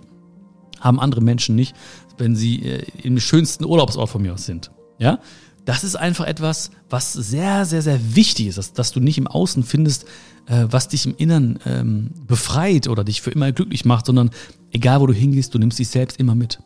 haben 0.80 1.00
andere 1.00 1.22
Menschen 1.22 1.56
nicht, 1.56 1.76
wenn 2.18 2.36
sie 2.36 2.64
äh, 2.64 2.84
im 3.04 3.20
schönsten 3.20 3.66
Urlaubsort 3.66 4.10
von 4.10 4.22
mir 4.22 4.34
aus 4.34 4.46
sind. 4.46 4.72
Ja, 5.00 5.20
das 5.66 5.84
ist 5.84 5.96
einfach 5.96 6.26
etwas, 6.26 6.72
was 6.90 7.12
sehr, 7.12 7.66
sehr, 7.66 7.82
sehr 7.82 8.16
wichtig 8.16 8.48
ist, 8.48 8.58
dass, 8.58 8.74
dass 8.74 8.94
du 8.94 9.02
nicht 9.02 9.18
im 9.18 9.28
Außen 9.28 9.64
findest, 9.64 10.06
äh, 10.46 10.66
was 10.70 10.88
dich 10.88 11.06
im 11.06 11.14
Innern 11.18 11.60
ähm, 11.66 12.12
befreit 12.26 12.88
oder 12.88 13.04
dich 13.04 13.22
für 13.22 13.32
immer 13.32 13.52
glücklich 13.52 13.84
macht, 13.84 14.06
sondern 14.06 14.30
egal 14.72 15.02
wo 15.02 15.08
du 15.08 15.14
hingehst, 15.14 15.54
du 15.54 15.60
nimmst 15.60 15.78
dich 15.78 15.90
selbst 15.90 16.20
immer 16.20 16.36
mit. 16.36 16.60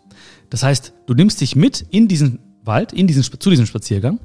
Das 0.51 0.61
heißt, 0.63 0.93
du 1.07 1.13
nimmst 1.15 1.41
dich 1.41 1.55
mit 1.55 1.85
in 1.89 2.07
diesen 2.07 2.39
Wald, 2.63 2.93
in 2.93 3.07
diesen, 3.07 3.23
zu 3.23 3.49
diesem 3.49 3.65
Spaziergang 3.65 4.19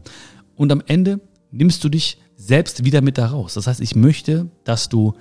und 0.57 0.71
am 0.71 0.83
Ende 0.87 1.21
nimmst 1.51 1.83
du 1.83 1.89
dich 1.89 2.19
selbst 2.37 2.85
wieder 2.85 3.01
mit 3.01 3.17
da 3.17 3.29
raus. 3.29 3.55
Das 3.55 3.67
heißt, 3.67 3.81
ich 3.81 3.95
möchte, 3.95 4.51
dass 4.65 4.91
du 4.91 5.15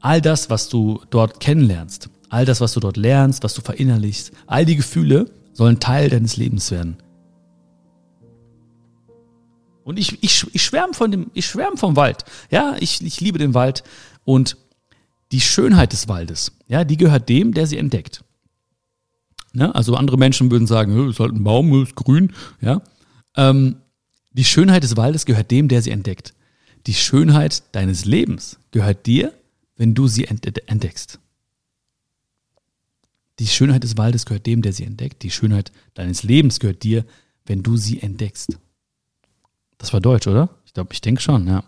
all 0.00 0.20
das, 0.20 0.50
was 0.50 0.68
du 0.68 1.00
dort 1.10 1.40
kennenlernst, 1.40 2.10
all 2.34 2.44
das, 2.44 2.60
was 2.60 2.72
du 2.72 2.80
dort 2.80 2.96
lernst, 2.96 3.44
was 3.44 3.54
du 3.54 3.60
verinnerlichst, 3.60 4.32
all 4.46 4.64
die 4.64 4.74
Gefühle 4.74 5.30
sollen 5.52 5.78
Teil 5.78 6.10
deines 6.10 6.36
Lebens 6.36 6.72
werden. 6.72 6.96
Und 9.84 10.00
ich, 10.00 10.20
ich, 10.22 10.44
ich 10.52 10.62
schwärme 10.62 10.94
von 10.94 11.12
dem, 11.12 11.30
ich 11.32 11.46
schwärme 11.46 11.76
vom 11.76 11.94
Wald. 11.94 12.24
Ja, 12.50 12.74
ich, 12.80 13.00
ich 13.02 13.20
liebe 13.20 13.38
den 13.38 13.54
Wald. 13.54 13.84
Und 14.24 14.56
die 15.30 15.40
Schönheit 15.40 15.92
des 15.92 16.08
Waldes, 16.08 16.52
ja, 16.66 16.82
die 16.82 16.96
gehört 16.96 17.28
dem, 17.28 17.54
der 17.54 17.68
sie 17.68 17.78
entdeckt. 17.78 18.24
Ne? 19.52 19.72
Also 19.72 19.94
andere 19.94 20.16
Menschen 20.16 20.50
würden 20.50 20.66
sagen, 20.66 21.08
ist 21.08 21.20
halt 21.20 21.34
ein 21.34 21.44
Baum, 21.44 21.82
ist 21.82 21.94
grün, 21.94 22.32
ja. 22.60 22.82
Ähm, 23.36 23.76
die 24.32 24.44
Schönheit 24.44 24.82
des 24.82 24.96
Waldes 24.96 25.24
gehört 25.26 25.52
dem, 25.52 25.68
der 25.68 25.82
sie 25.82 25.90
entdeckt. 25.90 26.34
Die 26.88 26.94
Schönheit 26.94 27.62
deines 27.72 28.04
Lebens 28.04 28.58
gehört 28.72 29.06
dir, 29.06 29.32
wenn 29.76 29.94
du 29.94 30.08
sie 30.08 30.24
entdeckst. 30.24 31.20
Die 33.38 33.46
Schönheit 33.46 33.82
des 33.82 33.96
Waldes 33.96 34.26
gehört 34.26 34.46
dem, 34.46 34.62
der 34.62 34.72
sie 34.72 34.84
entdeckt. 34.84 35.22
Die 35.22 35.30
Schönheit 35.30 35.72
deines 35.94 36.22
Lebens 36.22 36.60
gehört 36.60 36.82
dir, 36.82 37.04
wenn 37.46 37.62
du 37.62 37.76
sie 37.76 38.00
entdeckst. 38.00 38.58
Das 39.78 39.92
war 39.92 40.00
Deutsch, 40.00 40.26
oder? 40.26 40.50
Ich 40.66 40.72
glaube, 40.72 40.92
ich 40.92 41.00
denke 41.00 41.20
schon, 41.20 41.46
ja. 41.46 41.64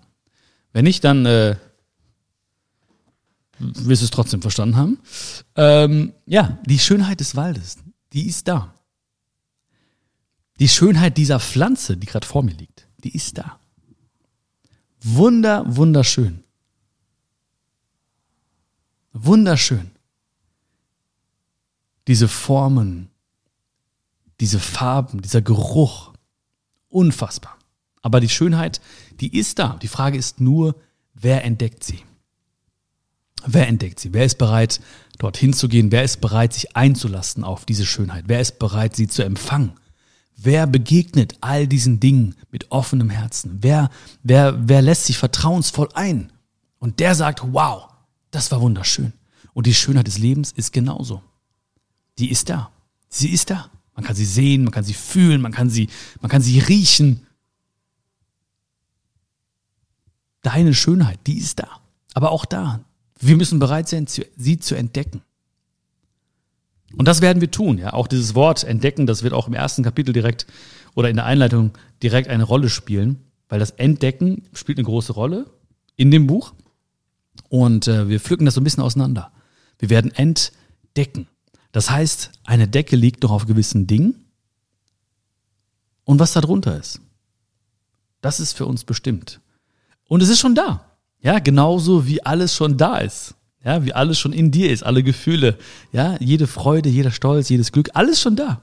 Wenn 0.73 0.85
nicht, 0.85 1.03
dann 1.05 1.27
äh, 1.27 1.57
wirst 3.59 4.03
du 4.03 4.05
es 4.05 4.11
trotzdem 4.11 4.43
verstanden 4.43 4.77
haben. 4.77 4.99
Ähm, 5.55 6.13
ja, 6.27 6.59
die 6.67 6.79
Schönheit 6.79 7.21
des 7.21 7.35
Waldes, 7.35 7.79
die 8.13 8.27
ist 8.27 8.47
da. 8.49 8.75
Die 10.59 10.69
Schönheit 10.69 11.17
dieser 11.17 11.41
Pflanze, 11.41 11.97
die 11.97 12.07
gerade 12.07 12.27
vor 12.27 12.43
mir 12.43 12.55
liegt, 12.55 12.87
die 13.05 13.15
ist 13.15 13.39
da. 13.39 13.59
Wunder, 15.03 15.65
wunderschön. 15.67 16.43
Wunderschön. 19.13 19.91
Diese 22.07 22.29
Formen, 22.29 23.11
diese 24.41 24.61
Farben, 24.61 25.23
dieser 25.23 25.43
Geruch. 25.43 26.13
Unfassbar. 26.89 27.57
Aber 28.03 28.21
die 28.21 28.29
Schönheit, 28.29 28.81
die 29.21 29.37
ist 29.37 29.59
da. 29.59 29.79
Die 29.83 29.89
Frage 29.89 30.17
ist 30.17 30.41
nur, 30.41 30.77
wer 31.15 31.45
entdeckt 31.45 31.83
sie? 31.83 32.03
Wer 33.45 33.69
entdeckt 33.69 34.01
sie? 34.01 34.13
Wer 34.13 34.25
ist 34.25 34.39
bereit, 34.39 34.81
dorthin 35.19 35.53
zu 35.53 35.69
gehen? 35.69 35.93
Wer 35.93 36.05
ist 36.05 36.21
bereit, 36.21 36.53
sich 36.53 36.77
einzulassen 36.77 37.45
auf 37.45 37.65
diese 37.65 37.87
Schönheit? 37.87 38.25
Wer 38.29 38.41
ist 38.41 38.59
bereit, 38.59 38.97
sie 38.97 39.09
zu 39.09 39.23
empfangen? 39.23 39.73
Wer 40.37 40.67
begegnet 40.67 41.37
all 41.41 41.67
diesen 41.67 41.99
Dingen 41.99 42.35
mit 42.51 42.71
offenem 42.71 43.11
Herzen? 43.11 43.59
Wer, 43.63 43.91
wer, 44.23 44.69
wer 44.69 44.83
lässt 44.83 45.07
sich 45.07 45.17
vertrauensvoll 45.17 45.89
ein? 45.95 46.31
Und 46.79 47.01
der 47.01 47.15
sagt, 47.15 47.41
wow, 47.53 47.89
das 48.31 48.51
war 48.53 48.61
wunderschön. 48.61 49.13
Und 49.55 49.67
die 49.67 49.75
Schönheit 49.75 50.07
des 50.07 50.19
Lebens 50.19 50.53
ist 50.53 50.73
genauso. 50.73 51.23
Die 52.19 52.31
ist 52.31 52.49
da. 52.49 52.71
Sie 53.09 53.31
ist 53.31 53.51
da. 53.51 53.71
Man 53.95 54.05
kann 54.05 54.17
sie 54.17 54.25
sehen, 54.25 54.65
man 54.65 54.73
kann 54.73 54.85
sie 54.85 54.95
fühlen, 54.95 55.41
man 55.41 55.53
kann 55.53 55.71
sie, 55.71 55.89
man 56.21 56.31
kann 56.31 56.43
sie 56.43 56.59
riechen. 56.59 57.27
Deine 60.43 60.75
Schönheit, 60.75 61.19
die 61.27 61.39
ist 61.39 61.59
da. 61.59 61.81
Aber 62.15 62.31
auch 62.31 62.45
da, 62.45 62.81
wir 63.19 63.37
müssen 63.37 63.59
bereit 63.59 63.89
sein, 63.89 64.07
sie 64.07 64.59
zu 64.59 64.75
entdecken. 64.75 65.23
Und 66.97 67.09
das 67.09 67.21
werden 67.21 67.41
wir 67.41 67.51
tun. 67.51 67.79
Ja, 67.79 67.93
auch 67.95 68.07
dieses 68.07 68.35
Wort 68.35 68.65
entdecken, 68.65 69.07
das 69.07 69.23
wird 69.23 69.33
auch 69.33 69.49
im 69.49 69.55
ersten 69.55 69.83
Kapitel 69.83 70.13
direkt 70.13 70.47
oder 70.95 71.11
in 71.11 71.17
der 71.17 71.27
Einleitung 71.27 71.73
direkt 72.03 72.29
eine 72.29 72.45
Rolle 72.45 72.69
spielen, 72.69 73.25
weil 73.49 73.59
das 73.59 73.73
Entdecken 73.73 74.45
spielt 74.53 74.79
eine 74.79 74.87
große 74.87 75.13
Rolle 75.13 75.51
in 75.97 76.11
dem 76.11 76.27
Buch. 76.27 76.55
Und 77.49 77.89
äh, 77.89 78.09
wir 78.09 78.21
pflücken 78.21 78.45
das 78.45 78.55
so 78.55 78.61
ein 78.61 78.65
bisschen 78.65 78.83
auseinander. 78.83 79.33
Wir 79.79 79.91
werden 79.91 80.11
entdecken. 80.13 81.29
Das 81.77 81.91
heißt, 81.91 82.31
eine 82.45 82.69
Decke 82.69 82.97
liegt 82.97 83.23
noch 83.23 83.31
auf 83.31 83.45
gewissen 83.45 83.87
Dingen. 83.87 84.25
Und 86.05 86.19
was 86.19 86.33
da 86.33 86.41
drunter 86.41 86.75
ist, 86.79 87.03
das 88.23 88.41
ist 88.41 88.55
für 88.55 88.65
uns 88.65 88.85
bestimmt. 88.85 89.43
Und 90.09 90.23
es 90.23 90.31
ist 90.31 90.41
schon 90.41 90.55
da. 90.55 90.87
Ja, 91.21 91.39
genauso 91.39 92.07
wie 92.07 92.25
alles 92.25 92.55
schon 92.55 92.79
da 92.79 92.97
ist. 92.97 93.35
Ja, 93.63 93.85
wie 93.85 93.93
alles 93.93 94.19
schon 94.19 94.33
in 94.33 94.51
dir 94.51 94.71
ist, 94.71 94.85
alle 94.85 95.03
Gefühle. 95.03 95.59
Ja, 95.93 96.17
jede 96.19 96.47
Freude, 96.47 96.89
jeder 96.89 97.11
Stolz, 97.11 97.51
jedes 97.51 97.73
Glück, 97.73 97.91
alles 97.93 98.23
schon 98.23 98.37
da. 98.37 98.63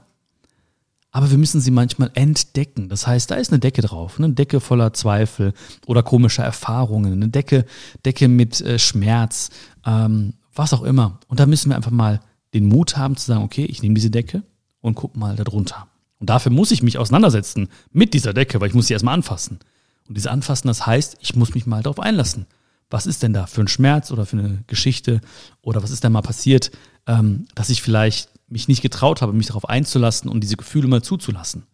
Aber 1.12 1.30
wir 1.30 1.38
müssen 1.38 1.60
sie 1.60 1.70
manchmal 1.70 2.10
entdecken. 2.14 2.88
Das 2.88 3.06
heißt, 3.06 3.30
da 3.30 3.36
ist 3.36 3.52
eine 3.52 3.60
Decke 3.60 3.82
drauf, 3.82 4.18
eine 4.18 4.32
Decke 4.32 4.58
voller 4.58 4.92
Zweifel 4.92 5.52
oder 5.86 6.02
komischer 6.02 6.42
Erfahrungen, 6.42 7.12
eine 7.12 7.28
Decke, 7.28 7.64
Decke 8.04 8.26
mit 8.26 8.60
äh, 8.60 8.80
Schmerz, 8.80 9.50
ähm, 9.86 10.34
was 10.52 10.72
auch 10.72 10.82
immer. 10.82 11.20
Und 11.28 11.38
da 11.38 11.46
müssen 11.46 11.70
wir 11.70 11.76
einfach 11.76 11.92
mal 11.92 12.20
den 12.54 12.66
Mut 12.66 12.96
haben 12.96 13.16
zu 13.16 13.26
sagen, 13.26 13.42
okay, 13.42 13.64
ich 13.64 13.82
nehme 13.82 13.94
diese 13.94 14.10
Decke 14.10 14.42
und 14.80 14.94
guck 14.94 15.16
mal 15.16 15.36
darunter. 15.36 15.88
Und 16.18 16.30
dafür 16.30 16.52
muss 16.52 16.70
ich 16.70 16.82
mich 16.82 16.96
auseinandersetzen 16.96 17.68
mit 17.92 18.14
dieser 18.14 18.32
Decke, 18.32 18.60
weil 18.60 18.68
ich 18.68 18.74
muss 18.74 18.86
sie 18.86 18.94
erstmal 18.94 19.14
anfassen. 19.14 19.58
Und 20.08 20.16
diese 20.16 20.30
Anfassen, 20.30 20.68
das 20.68 20.86
heißt, 20.86 21.16
ich 21.20 21.34
muss 21.36 21.54
mich 21.54 21.66
mal 21.66 21.82
darauf 21.82 22.00
einlassen. 22.00 22.46
Was 22.90 23.06
ist 23.06 23.22
denn 23.22 23.32
da 23.32 23.46
für 23.46 23.62
ein 23.62 23.68
Schmerz 23.68 24.10
oder 24.10 24.24
für 24.24 24.38
eine 24.38 24.62
Geschichte 24.66 25.20
oder 25.62 25.82
was 25.82 25.90
ist 25.90 26.04
denn 26.04 26.12
mal 26.12 26.22
passiert, 26.22 26.70
ähm, 27.06 27.46
dass 27.54 27.70
ich 27.70 27.82
vielleicht 27.82 28.30
mich 28.48 28.68
nicht 28.68 28.82
getraut 28.82 29.22
habe, 29.22 29.32
mich 29.32 29.48
darauf 29.48 29.68
einzulassen 29.68 30.30
und 30.30 30.40
diese 30.40 30.56
Gefühle 30.56 30.86
mal 30.86 31.02
zuzulassen. 31.02 31.66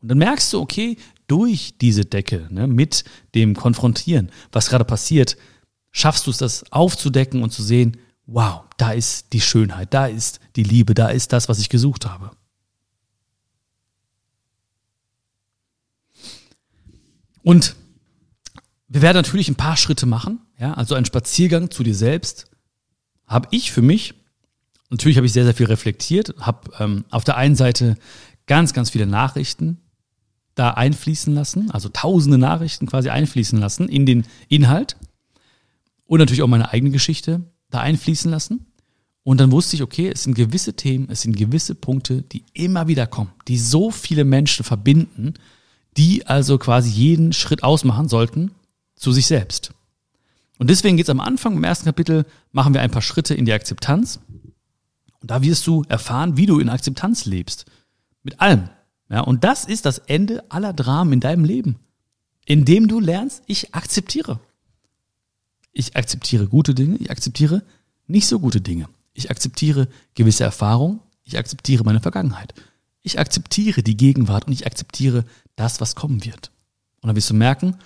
Und 0.00 0.08
dann 0.08 0.18
merkst 0.18 0.52
du, 0.52 0.60
okay, 0.60 0.96
durch 1.26 1.74
diese 1.80 2.04
Decke, 2.04 2.48
ne, 2.50 2.66
mit 2.66 3.04
dem 3.34 3.54
Konfrontieren, 3.54 4.30
was 4.50 4.68
gerade 4.68 4.84
passiert, 4.84 5.36
schaffst 5.90 6.26
du 6.26 6.30
es, 6.30 6.38
das 6.38 6.72
aufzudecken 6.72 7.42
und 7.42 7.50
zu 7.50 7.62
sehen, 7.62 7.98
wow, 8.32 8.62
da 8.78 8.92
ist 8.92 9.32
die 9.32 9.40
Schönheit, 9.40 9.92
da 9.92 10.06
ist 10.06 10.40
die 10.56 10.62
Liebe, 10.62 10.94
da 10.94 11.08
ist 11.08 11.32
das, 11.32 11.48
was 11.48 11.58
ich 11.58 11.68
gesucht 11.68 12.06
habe. 12.06 12.30
Und 17.42 17.76
wir 18.88 19.02
werden 19.02 19.16
natürlich 19.16 19.48
ein 19.48 19.56
paar 19.56 19.76
Schritte 19.76 20.06
machen, 20.06 20.40
ja, 20.58 20.74
also 20.74 20.94
ein 20.94 21.04
Spaziergang 21.04 21.70
zu 21.70 21.82
dir 21.82 21.94
selbst. 21.94 22.50
Habe 23.26 23.48
ich 23.50 23.72
für 23.72 23.82
mich, 23.82 24.14
natürlich 24.90 25.16
habe 25.16 25.26
ich 25.26 25.32
sehr, 25.32 25.44
sehr 25.44 25.54
viel 25.54 25.66
reflektiert, 25.66 26.34
habe 26.38 26.70
ähm, 26.78 27.04
auf 27.10 27.24
der 27.24 27.36
einen 27.36 27.56
Seite 27.56 27.96
ganz, 28.46 28.72
ganz 28.72 28.90
viele 28.90 29.06
Nachrichten 29.06 29.78
da 30.54 30.70
einfließen 30.70 31.34
lassen, 31.34 31.70
also 31.70 31.88
tausende 31.88 32.38
Nachrichten 32.38 32.86
quasi 32.86 33.08
einfließen 33.08 33.58
lassen 33.58 33.88
in 33.88 34.06
den 34.06 34.26
Inhalt 34.48 34.96
und 36.04 36.18
natürlich 36.18 36.42
auch 36.42 36.48
meine 36.48 36.70
eigene 36.70 36.90
Geschichte 36.90 37.51
da 37.72 37.80
einfließen 37.80 38.30
lassen. 38.30 38.66
Und 39.24 39.38
dann 39.38 39.52
wusste 39.52 39.76
ich, 39.76 39.82
okay, 39.82 40.10
es 40.12 40.24
sind 40.24 40.34
gewisse 40.34 40.74
Themen, 40.74 41.08
es 41.10 41.22
sind 41.22 41.36
gewisse 41.36 41.74
Punkte, 41.74 42.22
die 42.22 42.44
immer 42.54 42.88
wieder 42.88 43.06
kommen, 43.06 43.30
die 43.46 43.58
so 43.58 43.90
viele 43.90 44.24
Menschen 44.24 44.64
verbinden, 44.64 45.34
die 45.96 46.26
also 46.26 46.58
quasi 46.58 46.90
jeden 46.90 47.32
Schritt 47.32 47.62
ausmachen 47.62 48.08
sollten 48.08 48.50
zu 48.96 49.12
sich 49.12 49.26
selbst. 49.26 49.72
Und 50.58 50.70
deswegen 50.70 50.96
geht 50.96 51.06
es 51.06 51.10
am 51.10 51.20
Anfang 51.20 51.56
im 51.56 51.64
ersten 51.64 51.86
Kapitel, 51.86 52.24
machen 52.52 52.74
wir 52.74 52.80
ein 52.80 52.90
paar 52.90 53.02
Schritte 53.02 53.34
in 53.34 53.44
die 53.44 53.52
Akzeptanz. 53.52 54.20
Und 55.20 55.30
da 55.30 55.42
wirst 55.42 55.66
du 55.66 55.84
erfahren, 55.88 56.36
wie 56.36 56.46
du 56.46 56.58
in 56.58 56.68
Akzeptanz 56.68 57.26
lebst. 57.26 57.66
Mit 58.22 58.40
allem. 58.40 58.68
Ja, 59.08 59.20
und 59.20 59.44
das 59.44 59.64
ist 59.64 59.86
das 59.86 59.98
Ende 59.98 60.44
aller 60.50 60.72
Dramen 60.72 61.12
in 61.12 61.20
deinem 61.20 61.44
Leben. 61.44 61.76
Indem 62.44 62.88
du 62.88 62.98
lernst, 62.98 63.42
ich 63.46 63.74
akzeptiere. 63.74 64.40
Ich 65.72 65.96
akzeptiere 65.96 66.46
gute 66.46 66.74
Dinge, 66.74 66.96
ich 66.96 67.10
akzeptiere 67.10 67.62
nicht 68.06 68.26
so 68.26 68.38
gute 68.38 68.60
Dinge. 68.60 68.88
Ich 69.14 69.30
akzeptiere 69.30 69.88
gewisse 70.14 70.44
Erfahrungen, 70.44 71.00
ich 71.24 71.38
akzeptiere 71.38 71.84
meine 71.84 72.00
Vergangenheit. 72.00 72.54
Ich 73.02 73.18
akzeptiere 73.18 73.82
die 73.82 73.96
Gegenwart 73.96 74.46
und 74.46 74.52
ich 74.52 74.66
akzeptiere 74.66 75.24
das, 75.56 75.80
was 75.80 75.94
kommen 75.94 76.24
wird. 76.24 76.50
Und 77.00 77.08
dann 77.08 77.16
wirst 77.16 77.30
du 77.30 77.34
merken, 77.34 77.76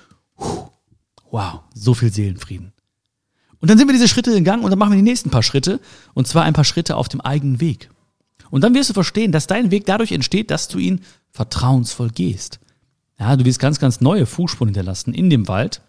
wow, 1.31 1.61
so 1.75 1.95
viel 1.95 2.13
Seelenfrieden. 2.13 2.73
Und 3.61 3.71
dann 3.71 3.79
sind 3.79 3.89
wir 3.89 3.95
diese 3.95 4.09
Schritte 4.09 4.33
gegangen 4.33 4.65
und 4.65 4.71
dann 4.71 4.79
machen 4.79 4.93
wir 4.93 4.97
die 4.97 5.03
nächsten 5.03 5.31
paar 5.31 5.43
Schritte 5.43 5.81
und 6.15 6.27
zwar 6.29 6.45
ein 6.45 6.53
paar 6.53 6.65
Schritte 6.65 6.97
auf 6.97 7.09
dem 7.09 7.21
eigenen 7.21 7.61
Weg. 7.61 7.91
Und 8.51 8.63
dann 8.63 8.75
wirst 8.75 8.91
du 8.91 8.95
verstehen, 8.95 9.33
dass 9.33 9.47
dein 9.47 9.71
Weg 9.71 9.87
dadurch 9.87 10.13
entsteht, 10.13 10.51
dass 10.51 10.69
du 10.69 10.79
ihn 10.79 11.01
vertrauensvoll 11.31 12.11
gehst. 12.11 12.61
Ja, 13.19 13.35
du 13.37 13.45
wirst 13.45 13.59
ganz, 13.59 13.79
ganz 13.79 14.01
neue 14.01 14.27
Fußspuren 14.27 14.69
hinterlassen 14.69 15.15
in 15.15 15.31
dem 15.31 15.49
Wald. 15.49 15.81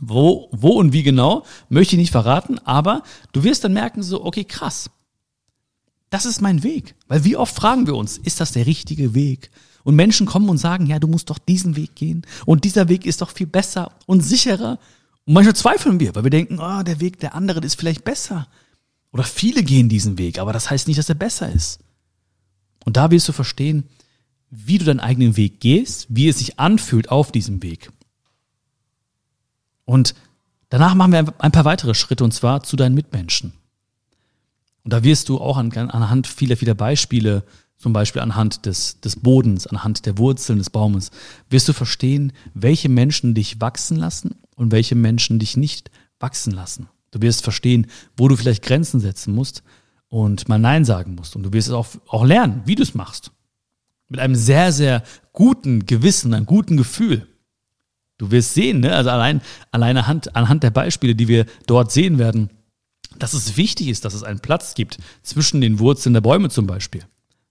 Wo, 0.00 0.48
wo 0.52 0.70
und 0.70 0.92
wie 0.92 1.02
genau, 1.02 1.44
möchte 1.68 1.94
ich 1.94 2.00
nicht 2.00 2.12
verraten, 2.12 2.58
aber 2.60 3.02
du 3.32 3.44
wirst 3.44 3.64
dann 3.64 3.72
merken 3.72 4.02
so, 4.02 4.24
okay, 4.24 4.44
krass. 4.44 4.90
Das 6.10 6.26
ist 6.26 6.40
mein 6.40 6.62
Weg. 6.62 6.94
Weil 7.08 7.24
wie 7.24 7.36
oft 7.36 7.54
fragen 7.54 7.86
wir 7.86 7.94
uns, 7.94 8.18
ist 8.18 8.40
das 8.40 8.52
der 8.52 8.66
richtige 8.66 9.14
Weg? 9.14 9.50
Und 9.84 9.96
Menschen 9.96 10.26
kommen 10.26 10.48
und 10.48 10.58
sagen, 10.58 10.86
ja, 10.86 10.98
du 10.98 11.08
musst 11.08 11.30
doch 11.30 11.38
diesen 11.38 11.76
Weg 11.76 11.94
gehen. 11.94 12.22
Und 12.46 12.64
dieser 12.64 12.88
Weg 12.88 13.06
ist 13.06 13.22
doch 13.22 13.30
viel 13.30 13.46
besser 13.46 13.92
und 14.06 14.20
sicherer. 14.20 14.78
Und 15.24 15.34
manchmal 15.34 15.56
zweifeln 15.56 16.00
wir, 16.00 16.14
weil 16.14 16.24
wir 16.24 16.30
denken, 16.30 16.58
oh, 16.60 16.82
der 16.82 17.00
Weg 17.00 17.18
der 17.20 17.34
anderen 17.34 17.62
ist 17.62 17.76
vielleicht 17.76 18.04
besser. 18.04 18.46
Oder 19.12 19.24
viele 19.24 19.62
gehen 19.62 19.88
diesen 19.88 20.18
Weg, 20.18 20.38
aber 20.38 20.52
das 20.52 20.70
heißt 20.70 20.88
nicht, 20.88 20.98
dass 20.98 21.08
er 21.08 21.14
besser 21.14 21.50
ist. 21.50 21.80
Und 22.84 22.96
da 22.96 23.10
wirst 23.10 23.28
du 23.28 23.32
verstehen, 23.32 23.84
wie 24.50 24.78
du 24.78 24.84
deinen 24.84 25.00
eigenen 25.00 25.36
Weg 25.36 25.60
gehst, 25.60 26.06
wie 26.08 26.28
es 26.28 26.38
sich 26.38 26.58
anfühlt 26.58 27.10
auf 27.10 27.32
diesem 27.32 27.62
Weg. 27.62 27.90
Und 29.92 30.14
Danach 30.72 30.94
machen 30.94 31.12
wir 31.12 31.34
ein 31.36 31.52
paar 31.52 31.66
weitere 31.66 31.92
Schritte 31.92 32.24
und 32.24 32.32
zwar 32.32 32.62
zu 32.62 32.76
deinen 32.76 32.94
Mitmenschen. 32.94 33.52
Und 34.84 34.94
da 34.94 35.04
wirst 35.04 35.28
du 35.28 35.38
auch 35.38 35.58
an, 35.58 35.70
anhand 35.70 36.26
vieler, 36.26 36.56
vieler 36.56 36.74
Beispiele, 36.74 37.44
zum 37.76 37.92
Beispiel 37.92 38.22
anhand 38.22 38.64
des, 38.64 38.98
des 39.00 39.16
Bodens, 39.16 39.66
anhand 39.66 40.06
der 40.06 40.16
Wurzeln 40.16 40.58
des 40.58 40.70
Baumes, 40.70 41.10
wirst 41.50 41.68
du 41.68 41.74
verstehen, 41.74 42.32
welche 42.54 42.88
Menschen 42.88 43.34
dich 43.34 43.60
wachsen 43.60 43.98
lassen 43.98 44.36
und 44.56 44.72
welche 44.72 44.94
Menschen 44.94 45.38
dich 45.38 45.58
nicht 45.58 45.90
wachsen 46.18 46.54
lassen. 46.54 46.88
Du 47.10 47.20
wirst 47.20 47.42
verstehen, 47.42 47.86
wo 48.16 48.28
du 48.28 48.36
vielleicht 48.36 48.62
Grenzen 48.62 48.98
setzen 48.98 49.34
musst 49.34 49.62
und 50.08 50.48
mal 50.48 50.58
Nein 50.58 50.86
sagen 50.86 51.16
musst. 51.16 51.36
Und 51.36 51.42
du 51.42 51.52
wirst 51.52 51.68
es 51.68 51.74
auch, 51.74 51.88
auch 52.08 52.24
lernen, 52.24 52.62
wie 52.64 52.76
du 52.76 52.82
es 52.82 52.94
machst. 52.94 53.30
Mit 54.08 54.20
einem 54.20 54.36
sehr, 54.36 54.72
sehr 54.72 55.02
guten 55.34 55.84
Gewissen, 55.84 56.32
einem 56.32 56.46
guten 56.46 56.78
Gefühl. 56.78 57.26
Du 58.22 58.30
wirst 58.30 58.54
sehen, 58.54 58.78
ne? 58.78 58.94
also 58.94 59.10
allein, 59.10 59.40
allein 59.72 59.96
anhand, 59.96 60.36
anhand 60.36 60.62
der 60.62 60.70
Beispiele, 60.70 61.16
die 61.16 61.26
wir 61.26 61.44
dort 61.66 61.90
sehen 61.90 62.20
werden, 62.20 62.50
dass 63.18 63.34
es 63.34 63.56
wichtig 63.56 63.88
ist, 63.88 64.04
dass 64.04 64.14
es 64.14 64.22
einen 64.22 64.38
Platz 64.38 64.74
gibt 64.74 64.98
zwischen 65.24 65.60
den 65.60 65.80
Wurzeln 65.80 66.12
der 66.12 66.20
Bäume 66.20 66.48
zum 66.48 66.68
Beispiel. 66.68 67.02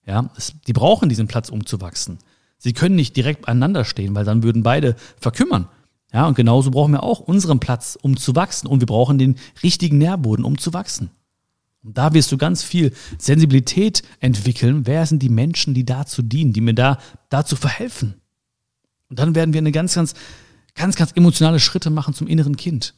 Ja, 0.06 0.30
es, 0.34 0.54
die 0.66 0.72
brauchen 0.72 1.10
diesen 1.10 1.28
Platz, 1.28 1.50
um 1.50 1.66
zu 1.66 1.82
wachsen. 1.82 2.16
Sie 2.56 2.72
können 2.72 2.96
nicht 2.96 3.18
direkt 3.18 3.44
beieinander 3.44 3.84
stehen, 3.84 4.14
weil 4.14 4.24
dann 4.24 4.42
würden 4.42 4.62
beide 4.62 4.96
verkümmern. 5.20 5.68
Ja, 6.10 6.26
und 6.26 6.36
genauso 6.36 6.70
brauchen 6.70 6.92
wir 6.92 7.02
auch 7.02 7.20
unseren 7.20 7.60
Platz, 7.60 7.98
um 8.00 8.16
zu 8.16 8.34
wachsen. 8.34 8.66
Und 8.66 8.80
wir 8.80 8.86
brauchen 8.86 9.18
den 9.18 9.36
richtigen 9.62 9.98
Nährboden, 9.98 10.42
um 10.42 10.56
zu 10.56 10.72
wachsen. 10.72 11.10
Und 11.82 11.98
da 11.98 12.14
wirst 12.14 12.32
du 12.32 12.38
ganz 12.38 12.62
viel 12.62 12.94
Sensibilität 13.18 14.02
entwickeln. 14.20 14.86
Wer 14.86 15.04
sind 15.04 15.22
die 15.22 15.28
Menschen, 15.28 15.74
die 15.74 15.84
dazu 15.84 16.22
dienen, 16.22 16.54
die 16.54 16.62
mir 16.62 16.74
da 16.74 16.96
dazu 17.28 17.56
verhelfen? 17.56 18.14
Und 19.10 19.18
dann 19.18 19.34
werden 19.34 19.52
wir 19.52 19.58
eine 19.58 19.72
ganz, 19.72 19.94
ganz 19.94 20.14
ganz, 20.74 20.96
ganz 20.96 21.12
emotionale 21.12 21.60
Schritte 21.60 21.90
machen 21.90 22.14
zum 22.14 22.26
inneren 22.26 22.56
Kind. 22.56 22.94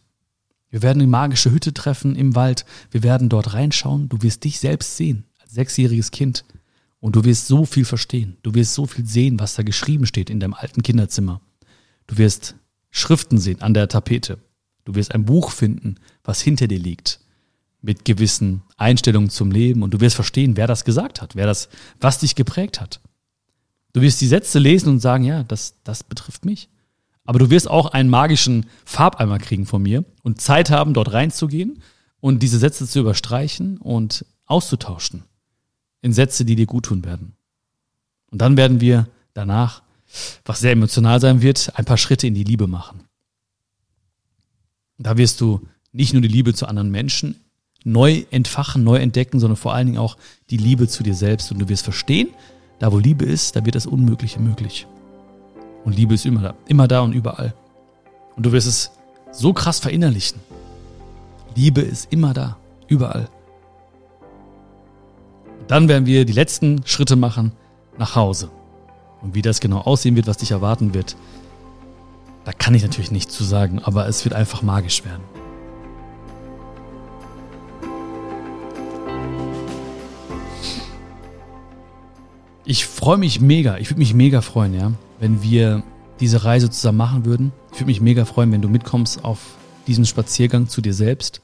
Wir 0.71 0.83
werden 0.83 0.99
die 0.99 1.07
magische 1.07 1.53
Hütte 1.53 1.73
treffen 1.73 2.17
im 2.17 2.35
Wald. 2.35 2.65
Wir 2.91 3.03
werden 3.03 3.29
dort 3.29 3.55
reinschauen. 3.55 4.09
Du 4.09 4.23
wirst 4.23 4.43
dich 4.43 4.59
selbst 4.59 4.97
sehen 4.97 5.25
als 5.41 5.53
sechsjähriges 5.53 6.11
Kind. 6.11 6.45
Und 6.99 7.15
du 7.17 7.25
wirst 7.25 7.47
so 7.47 7.65
viel 7.65 7.85
verstehen. 7.85 8.39
Du 8.43 8.55
wirst 8.55 8.75
so 8.75 8.87
viel 8.87 9.07
sehen, 9.07 9.39
was 9.39 9.55
da 9.55 9.63
geschrieben 9.63 10.07
steht 10.07 10.31
in 10.31 10.41
deinem 10.41 10.55
alten 10.55 10.83
Kinderzimmer. 10.83 11.41
Du 12.07 12.19
wirst 12.19 12.57
Schriften 12.91 13.39
sehen 13.39 13.63
an 13.63 13.75
der 13.75 13.89
Tapete. 13.89 14.39
Du 14.85 14.95
wirst 14.95 15.15
ein 15.15 15.25
Buch 15.25 15.51
finden, 15.51 15.97
was 16.25 16.41
hinter 16.41 16.67
dir 16.67 16.79
liegt. 16.79 17.21
Mit 17.81 18.05
gewissen 18.05 18.63
Einstellungen 18.77 19.31
zum 19.31 19.51
Leben. 19.51 19.83
Und 19.83 19.95
du 19.95 20.01
wirst 20.01 20.17
verstehen, 20.17 20.57
wer 20.57 20.67
das 20.67 20.85
gesagt 20.85 21.23
hat, 21.23 21.37
wer 21.37 21.47
das, 21.47 21.69
was 22.01 22.19
dich 22.19 22.35
geprägt 22.35 22.81
hat. 22.81 23.01
Du 23.93 24.01
wirst 24.01 24.21
die 24.21 24.27
Sätze 24.27 24.59
lesen 24.59 24.89
und 24.89 24.99
sagen, 24.99 25.23
ja, 25.23 25.45
das, 25.45 25.75
das 25.85 26.03
betrifft 26.03 26.45
mich. 26.45 26.69
Aber 27.25 27.39
du 27.39 27.51
wirst 27.51 27.69
auch 27.69 27.87
einen 27.87 28.11
magischen 28.11 28.67
Farbeimer 28.85 29.39
kriegen 29.39 29.67
von 29.67 29.83
mir 29.83 30.05
und 30.23 30.41
Zeit 30.41 30.71
haben, 30.71 30.95
dort 30.95 31.13
reinzugehen 31.13 31.83
und 32.21 32.43
diese 32.43 32.59
Sätze 32.59 32.87
zu 32.87 33.01
überstreichen 33.01 33.79
und 33.79 34.27
auszutauschen 34.47 35.25
in 36.03 36.13
Sätze, 36.13 36.45
die 36.45 36.57
dir 36.57 36.67
gut 36.67 36.87
tun 36.87 37.05
werden. 37.05 37.35
Und 38.31 38.43
dann 38.43 38.57
werden 38.57 38.81
wir 38.81 39.09
danach, 39.33 39.83
was 40.45 40.61
sehr 40.61 40.73
emotional 40.73 41.21
sein 41.21 41.41
wird, 41.41 41.73
ein 41.77 41.85
paar 41.87 41.97
Schritte 41.97 42.27
in 42.27 42.35
die 42.35 42.45
Liebe 42.45 42.67
machen. 42.67 43.05
Da 44.99 45.17
wirst 45.17 45.41
du 45.41 45.67
nicht 45.93 46.13
nur 46.13 46.23
die 46.23 46.29
Liebe 46.29 46.53
zu 46.53 46.67
anderen 46.67 46.91
Menschen 46.91 47.37
neu 47.85 48.25
entfachen, 48.31 48.85
neu 48.85 48.97
entdecken, 48.97 49.41
sondern 49.41 49.57
vor 49.57 49.75
allen 49.75 49.87
Dingen 49.87 49.99
auch 49.99 50.17
die 50.51 50.57
Liebe 50.57 50.89
zu 50.89 51.03
dir 51.03 51.15
selbst. 51.15 51.53
Und 51.53 51.59
du 51.59 51.69
wirst 51.69 51.85
verstehen, 51.85 52.29
da 52.79 52.93
wo 52.93 52.99
Liebe 52.99 53.25
ist, 53.25 53.57
da 53.57 53.65
wird 53.65 53.75
das 53.75 53.87
Unmögliche 53.87 54.41
möglich. 54.41 54.87
Und 55.85 55.97
Liebe 55.97 56.15
ist 56.15 56.25
immer 56.25 56.41
da, 56.41 56.55
immer 56.67 56.89
da 56.89 57.01
und 57.01 57.13
überall. 57.13 57.55
Und 58.37 58.47
du 58.47 58.53
wirst 58.53 58.67
es 58.67 58.91
so 59.33 59.53
krass 59.53 59.79
verinnerlichen. 59.79 60.41
Liebe 61.55 61.83
ist 61.83 62.13
immer 62.13 62.33
da, 62.33 62.57
überall. 62.89 63.29
Dann 65.69 65.89
werden 65.89 66.07
wir 66.07 66.25
die 66.25 66.33
letzten 66.33 66.87
Schritte 66.87 67.17
machen 67.17 67.53
nach 67.99 68.17
Hause. 68.17 68.51
Und 69.23 69.35
wie 69.35 69.43
das 69.43 69.61
genau 69.61 69.79
aussehen 69.79 70.17
wird, 70.17 70.27
was 70.27 70.39
dich 70.39 70.51
erwarten 70.51 70.95
wird, 70.95 71.17
da 72.45 72.53
kann 72.53 72.75
ich 72.75 72.83
natürlich 72.83 73.11
nichts 73.11 73.35
zu 73.35 73.45
sagen, 73.45 73.81
aber 73.83 74.07
es 74.07 74.25
wird 74.25 74.35
einfach 74.35 74.63
magisch 74.63 75.05
werden. 75.05 75.23
Ich 82.67 82.87
freue 82.87 83.19
mich 83.19 83.41
mega, 83.41 83.77
ich 83.79 83.91
würde 83.91 83.99
mich 83.99 84.15
mega 84.15 84.41
freuen, 84.41 84.75
ja, 84.75 84.93
wenn 85.21 85.43
wir 85.43 85.83
diese 86.21 86.45
Reise 86.45 86.71
zusammen 86.71 86.99
machen 86.99 87.25
würden. 87.25 87.53
Ich 87.73 87.81
würde 87.81 87.87
mich 87.87 88.01
mega 88.01 88.25
freuen, 88.25 88.53
wenn 88.53 88.63
du 88.63 88.69
mitkommst 88.69 89.25
auf 89.25 89.41
diesen 89.87 90.07
Spaziergang 90.07 90.69
zu 90.69 90.81
dir 90.81 90.95
selbst. 90.95 91.43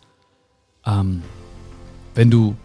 Ähm, 0.86 1.22
wenn 2.14 2.30
du 2.30 2.56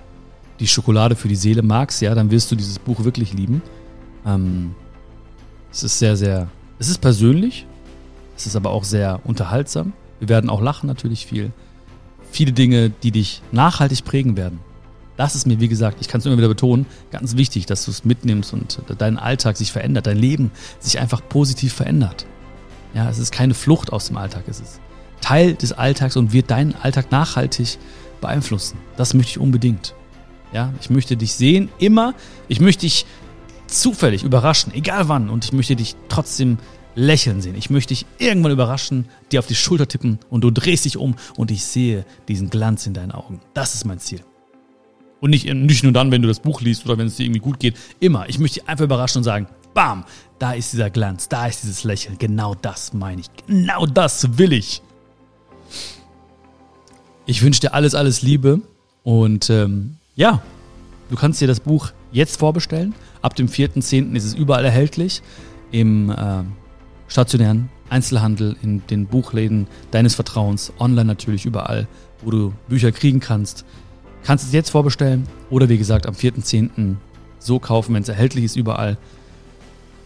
die 0.59 0.67
Schokolade 0.67 1.15
für 1.15 1.27
die 1.27 1.35
Seele 1.35 1.61
magst, 1.61 2.01
ja, 2.01 2.15
dann 2.15 2.31
wirst 2.31 2.51
du 2.51 2.55
dieses 2.55 2.79
Buch 2.79 3.03
wirklich 3.03 3.33
lieben. 3.33 3.61
Ähm, 4.25 4.75
es 5.71 5.83
ist 5.83 5.99
sehr, 5.99 6.15
sehr, 6.15 6.47
es 6.79 6.89
ist 6.89 7.01
persönlich, 7.01 7.65
es 8.37 8.45
ist 8.45 8.55
aber 8.55 8.69
auch 8.71 8.83
sehr 8.83 9.19
unterhaltsam. 9.23 9.93
Wir 10.19 10.29
werden 10.29 10.49
auch 10.49 10.61
lachen 10.61 10.87
natürlich 10.87 11.25
viel. 11.25 11.51
Viele 12.31 12.53
Dinge, 12.53 12.89
die 12.89 13.11
dich 13.11 13.41
nachhaltig 13.51 14.05
prägen 14.05 14.37
werden. 14.37 14.59
Das 15.17 15.35
ist 15.35 15.47
mir, 15.47 15.59
wie 15.59 15.67
gesagt, 15.67 15.97
ich 16.01 16.07
kann 16.07 16.19
es 16.19 16.25
immer 16.25 16.37
wieder 16.37 16.47
betonen, 16.47 16.85
ganz 17.11 17.37
wichtig, 17.37 17.65
dass 17.65 17.85
du 17.85 17.91
es 17.91 18.03
mitnimmst 18.03 18.53
und 18.53 18.81
dein 18.97 19.17
Alltag 19.17 19.57
sich 19.57 19.71
verändert, 19.71 20.07
dein 20.07 20.17
Leben 20.17 20.51
sich 20.79 20.99
einfach 20.99 21.21
positiv 21.27 21.73
verändert. 21.73 22.25
Ja, 22.93 23.09
es 23.09 23.17
ist 23.17 23.31
keine 23.31 23.53
Flucht 23.53 23.93
aus 23.93 24.07
dem 24.07 24.17
Alltag, 24.17 24.43
es 24.47 24.59
ist 24.59 24.81
Teil 25.21 25.55
des 25.55 25.73
Alltags 25.73 26.17
und 26.17 26.33
wird 26.33 26.51
deinen 26.51 26.75
Alltag 26.75 27.11
nachhaltig 27.11 27.77
beeinflussen. 28.21 28.77
Das 28.97 29.13
möchte 29.13 29.31
ich 29.31 29.39
unbedingt. 29.39 29.95
Ja, 30.53 30.73
ich 30.79 30.89
möchte 30.89 31.17
dich 31.17 31.33
sehen, 31.33 31.69
immer. 31.79 32.13
Ich 32.47 32.59
möchte 32.59 32.81
dich 32.81 33.05
zufällig 33.67 34.23
überraschen, 34.23 34.73
egal 34.73 35.09
wann. 35.09 35.29
Und 35.29 35.45
ich 35.45 35.51
möchte 35.51 35.75
dich 35.75 35.95
trotzdem 36.09 36.57
lächeln 36.95 37.41
sehen. 37.41 37.55
Ich 37.55 37.69
möchte 37.69 37.93
dich 37.93 38.05
irgendwann 38.19 38.51
überraschen, 38.51 39.05
dir 39.31 39.39
auf 39.39 39.47
die 39.47 39.55
Schulter 39.55 39.87
tippen 39.87 40.19
und 40.29 40.41
du 40.41 40.51
drehst 40.51 40.85
dich 40.85 40.97
um 40.97 41.15
und 41.35 41.51
ich 41.51 41.65
sehe 41.65 42.05
diesen 42.27 42.49
Glanz 42.49 42.87
in 42.87 42.93
deinen 42.93 43.11
Augen. 43.11 43.41
Das 43.53 43.75
ist 43.75 43.85
mein 43.85 43.99
Ziel. 43.99 44.21
Und 45.25 45.31
nicht, 45.31 45.51
nicht 45.51 45.81
nur 45.81 45.91
dann, 45.91 46.11
wenn 46.11 46.21
du 46.21 46.27
das 46.27 46.39
Buch 46.39 46.61
liest 46.61 46.85
oder 46.85 46.99
wenn 46.99 47.07
es 47.07 47.15
dir 47.15 47.23
irgendwie 47.23 47.39
gut 47.39 47.59
geht. 47.59 47.75
Immer. 47.99 48.29
Ich 48.29 48.37
möchte 48.37 48.59
dich 48.59 48.69
einfach 48.69 48.85
überraschen 48.85 49.21
und 49.21 49.23
sagen, 49.23 49.47
bam, 49.73 50.05
da 50.37 50.53
ist 50.53 50.71
dieser 50.71 50.91
Glanz, 50.91 51.29
da 51.29 51.47
ist 51.47 51.63
dieses 51.63 51.83
Lächeln. 51.83 52.17
Genau 52.19 52.53
das 52.53 52.93
meine 52.93 53.21
ich. 53.21 53.31
Genau 53.47 53.87
das 53.87 54.37
will 54.37 54.53
ich. 54.53 54.83
Ich 57.25 57.41
wünsche 57.41 57.59
dir 57.59 57.73
alles, 57.73 57.95
alles 57.95 58.21
Liebe. 58.21 58.61
Und 59.01 59.49
ähm, 59.49 59.95
ja, 60.15 60.43
du 61.09 61.15
kannst 61.15 61.41
dir 61.41 61.47
das 61.47 61.59
Buch 61.59 61.89
jetzt 62.11 62.37
vorbestellen. 62.37 62.93
Ab 63.23 63.35
dem 63.35 63.47
4.10. 63.47 64.13
ist 64.13 64.25
es 64.25 64.35
überall 64.35 64.63
erhältlich. 64.63 65.23
Im 65.71 66.11
äh, 66.11 66.43
stationären 67.07 67.71
Einzelhandel, 67.89 68.57
in 68.61 68.85
den 68.91 69.07
Buchläden 69.07 69.65
deines 69.89 70.13
Vertrauens, 70.13 70.71
online 70.77 71.05
natürlich 71.05 71.47
überall, 71.47 71.87
wo 72.21 72.29
du 72.29 72.53
Bücher 72.67 72.91
kriegen 72.91 73.21
kannst. 73.21 73.65
Kannst 74.25 74.43
es 74.43 74.53
jetzt 74.53 74.71
vorbestellen 74.71 75.27
oder 75.51 75.69
wie 75.69 75.77
gesagt 75.77 76.07
am 76.07 76.15
4.10. 76.15 76.95
so 77.37 77.59
kaufen, 77.59 77.93
wenn 77.93 78.01
es 78.01 78.09
erhältlich 78.09 78.43
ist 78.43 78.55
überall. 78.55 78.97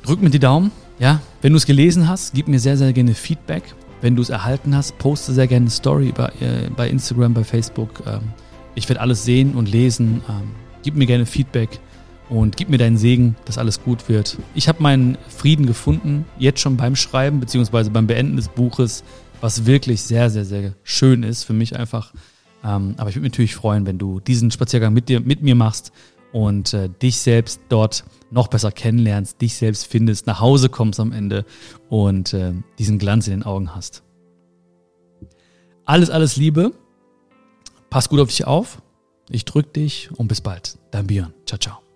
Drück 0.04 0.22
mir 0.22 0.30
die 0.30 0.40
Daumen. 0.40 0.72
Ja, 1.00 1.22
wenn 1.42 1.54
du 1.54 1.58
es 1.58 1.66
gelesen 1.66 2.10
hast, 2.10 2.34
gib 2.34 2.50
mir 2.50 2.60
sehr, 2.60 2.76
sehr 2.76 2.92
gerne 2.92 3.14
Feedback. 3.14 3.64
Wenn 4.02 4.18
du 4.18 4.22
es 4.22 4.30
erhalten 4.30 4.76
hast, 4.76 4.98
poste 4.98 5.32
sehr 5.32 5.48
gerne 5.48 5.64
eine 5.64 5.70
Story 5.70 6.12
bei, 6.14 6.28
äh, 6.42 6.70
bei 6.76 6.90
Instagram, 6.90 7.34
bei 7.34 7.46
Facebook. 7.46 8.04
Ähm, 8.06 8.34
ich 8.76 8.90
werde 8.90 9.00
alles 9.00 9.24
sehen 9.24 9.56
und 9.56 9.72
lesen. 9.72 10.22
Ähm, 10.28 10.52
gib 10.84 10.96
mir 10.96 11.06
gerne 11.06 11.26
Feedback 11.26 11.80
und 12.28 12.58
gib 12.58 12.68
mir 12.68 12.78
deinen 12.78 12.98
Segen, 12.98 13.38
dass 13.46 13.58
alles 13.58 13.82
gut 13.82 14.10
wird. 14.10 14.38
Ich 14.54 14.68
habe 14.68 14.84
meinen 14.84 15.18
Frieden 15.30 15.66
gefunden, 15.66 16.26
jetzt 16.38 16.60
schon 16.60 16.76
beim 16.76 16.98
Schreiben 16.98 17.40
beziehungsweise 17.40 17.90
beim 17.90 18.08
Beenden 18.08 18.36
des 18.36 18.50
Buches, 18.50 19.06
was 19.40 19.66
wirklich 19.66 20.02
sehr, 20.02 20.30
sehr, 20.30 20.44
sehr 20.44 20.74
schön 20.84 21.24
ist 21.24 21.46
für 21.46 21.54
mich 21.54 21.78
einfach. 21.78 22.12
Ähm, 22.64 22.96
aber 22.98 23.10
ich 23.10 23.16
würde 23.16 23.24
mich 23.24 23.32
natürlich 23.34 23.56
freuen, 23.56 23.86
wenn 23.86 23.98
du 23.98 24.20
diesen 24.20 24.52
Spaziergang 24.52 24.94
mit, 24.94 25.10
dir, 25.10 25.20
mit 25.20 25.42
mir 25.42 25.56
machst 25.56 25.92
und 26.32 26.74
äh, 26.74 26.90
dich 26.90 27.20
selbst 27.20 27.62
dort 27.70 28.04
noch 28.32 28.48
besser 28.48 28.72
kennenlernst, 28.72 29.42
dich 29.42 29.56
selbst 29.56 29.88
findest, 29.88 30.28
nach 30.28 30.40
Hause 30.40 30.70
kommst 30.70 31.00
am 31.00 31.12
Ende 31.12 31.46
und 31.90 32.34
äh, 32.34 32.54
diesen 32.78 33.00
Glanz 33.00 33.28
in 33.28 33.34
den 33.34 33.44
Augen 33.44 33.76
hast. 33.76 34.04
Alles, 35.86 36.10
alles 36.10 36.36
Liebe. 36.36 36.72
Pass 37.90 38.10
gut 38.10 38.20
auf 38.20 38.28
dich 38.30 38.46
auf. 38.46 38.82
Ich 39.30 39.46
drück 39.46 39.74
dich 39.74 40.10
und 40.16 40.28
bis 40.28 40.42
bald. 40.42 40.78
Dein 40.92 41.08
Björn. 41.08 41.34
Ciao, 41.46 41.58
ciao. 41.58 41.89